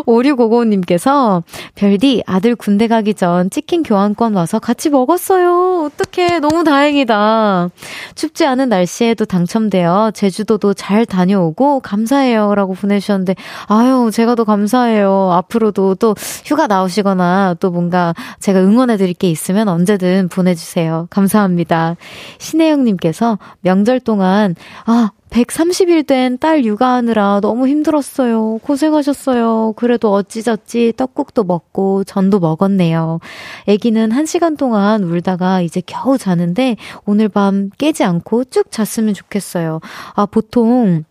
[0.05, 1.43] 5655님께서
[1.75, 5.89] 별디 아들 군대 가기 전 치킨 교환권 와서 같이 먹었어요.
[5.91, 6.39] 어떡해.
[6.39, 7.69] 너무 다행이다.
[8.15, 12.55] 춥지 않은 날씨에도 당첨되어 제주도도 잘 다녀오고 감사해요.
[12.55, 13.35] 라고 보내주셨는데
[13.67, 15.31] 아유, 제가 더 감사해요.
[15.33, 16.15] 앞으로도 또
[16.45, 21.07] 휴가 나오시거나 또 뭔가 제가 응원해 드릴 게 있으면 언제든 보내주세요.
[21.09, 21.95] 감사합니다.
[22.37, 28.59] 신혜영님께서 명절 동안 아, 130일 된 딸 육아하느라 너무 힘들었어요.
[28.63, 29.73] 고생하셨어요.
[29.75, 33.19] 그래도 어찌저찌 떡국도 먹고 전도 먹었네요.
[33.67, 39.81] 아기는 1시간 동안 울다가 이제 겨우 자는데 오늘 밤 깨지 않고 쭉 잤으면 좋겠어요.
[40.15, 41.03] 아, 보통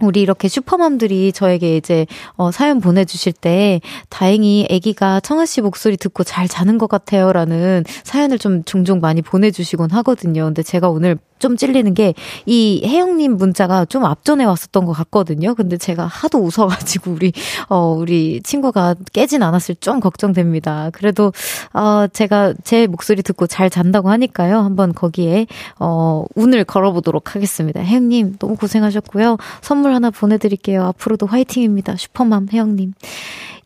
[0.00, 2.06] 우리 이렇게 슈퍼맘들이 저에게 이제
[2.36, 8.38] 어, 사연 보내주실 때 다행히 아기가 청아 씨 목소리 듣고 잘 자는 것 같아요라는 사연을
[8.38, 10.44] 좀 종종 많이 보내주시곤 하거든요.
[10.46, 12.14] 근데 제가 오늘 좀 찔리는 게
[12.46, 15.54] 이 혜영님 문자가 좀 앞전에 왔었던 것 같거든요.
[15.54, 17.32] 근데 제가 하도 웃어가지고 우리
[17.68, 20.90] 어 우리 친구가 깨진 않았을 좀 걱정됩니다.
[20.92, 21.32] 그래도
[21.72, 24.58] 어 제가 제 목소리 듣고 잘 잔다고 하니까요.
[24.58, 25.46] 한번 거기에
[25.78, 27.80] 어 운을 걸어보도록 하겠습니다.
[27.80, 29.38] 혜영님 너무 고생하셨고요.
[29.62, 30.84] 선물 하나 보내드릴게요.
[30.84, 31.96] 앞으로도 화이팅입니다.
[31.96, 32.92] 슈퍼맘 혜영님.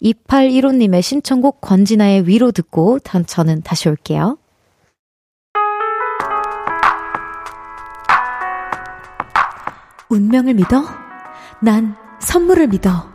[0.02, 4.38] 2815님의 신청곡 권진아의 위로 듣고 저는 다시 올게요.
[10.10, 10.84] 운명을 믿어?
[11.60, 13.10] 난 선물을 믿어.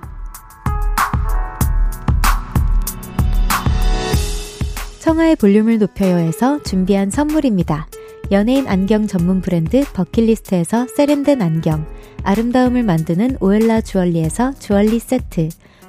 [4.99, 7.87] 청하의 볼륨을 높여요에서 준비한 선물입니다.
[8.31, 11.85] 연예인 안경 전문 브랜드 버킷리스트에서 세련된 안경,
[12.23, 15.49] 아름다움을 만드는 오엘라 주얼리에서 주얼리 세트,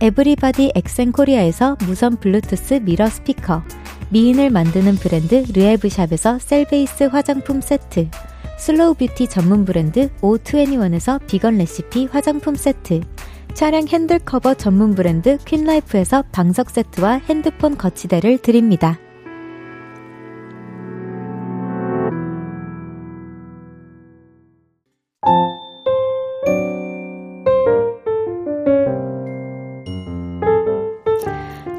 [0.00, 3.64] 에브리바디 엑센코리아에서 무선 블루투스 미러 스피커,
[4.10, 8.08] 미인을 만드는 브랜드 르에브샵에서 셀베이스 화장품 세트,
[8.58, 13.00] 슬로우 뷰티 전문 브랜드 O21에서 비건 레시피 화장품 세트,
[13.54, 18.98] 차량 핸들 커버 전문 브랜드 퀸라이프에서 방석 세트와 핸드폰 거치대를 드립니다.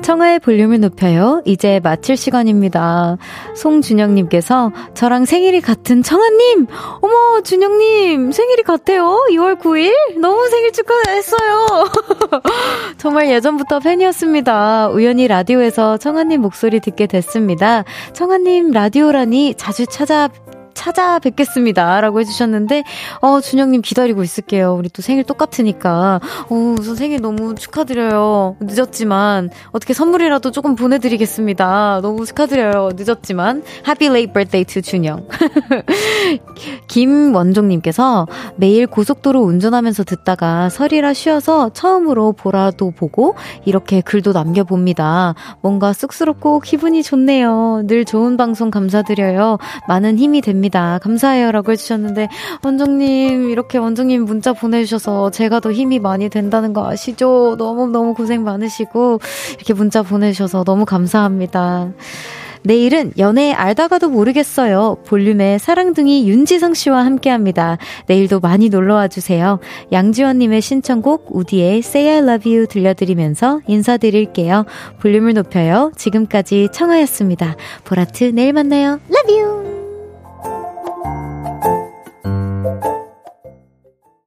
[0.10, 1.44] 청하의 볼륨을 높여요.
[1.46, 3.18] 이제 마칠 시간입니다.
[3.56, 6.66] 송준영님께서 저랑 생일이 같은 청하님!
[7.02, 8.32] 어머, 준영님!
[8.32, 9.04] 생일이 같아요.
[9.30, 9.94] 2월 9일?
[10.20, 11.92] 너무 생일 축하했어요.
[12.98, 14.90] 정말 예전부터 팬이었습니다.
[14.90, 17.84] 우연히 라디오에서 청하님 목소리 듣게 됐습니다.
[18.14, 20.28] 청하님 라디오라니 자주 찾아
[20.80, 22.00] 찾아뵙겠습니다.
[22.00, 22.84] 라고 해주셨는데,
[23.20, 24.76] 어, 준영님 기다리고 있을게요.
[24.76, 26.22] 우리 또 생일 똑같으니까.
[26.50, 28.56] 어, 우선 생일 너무 축하드려요.
[28.62, 32.00] 늦었지만, 어떻게 선물이라도 조금 보내드리겠습니다.
[32.02, 32.92] 너무 축하드려요.
[32.96, 33.64] 늦었지만.
[33.86, 35.28] Happy late birthday to 준영.
[36.88, 45.36] 김원종님께서 매일 고속도로 운전하면서 듣다가 설이라 쉬어서 처음으로 보라도 보고 이렇게 글도 남겨봅니다.
[45.62, 47.84] 뭔가 쑥스럽고 기분이 좋네요.
[47.86, 49.58] 늘 좋은 방송 감사드려요.
[49.88, 51.00] 많은 힘이 됩 니다.
[51.02, 51.52] 감사해요.
[51.52, 52.30] 라고 해주셨는데,
[52.64, 57.56] 원정님, 이렇게 원정님 문자 보내주셔서 제가 더 힘이 많이 된다는 거 아시죠?
[57.58, 59.20] 너무너무 고생 많으시고,
[59.56, 61.90] 이렇게 문자 보내주셔서 너무 감사합니다.
[62.62, 64.98] 내일은 연애 알다가도 모르겠어요.
[65.08, 67.78] 볼륨의 사랑둥이 윤지성 씨와 함께 합니다.
[68.08, 69.60] 내일도 많이 놀러와 주세요.
[69.94, 74.66] 양지원님의 신청곡 우디의 Say I Love You 들려드리면서 인사드릴게요.
[75.00, 75.94] 볼륨을 높여요.
[75.96, 77.56] 지금까지 청하였습니다.
[77.86, 79.00] 보라트 내일 만나요.
[79.10, 79.79] Love you!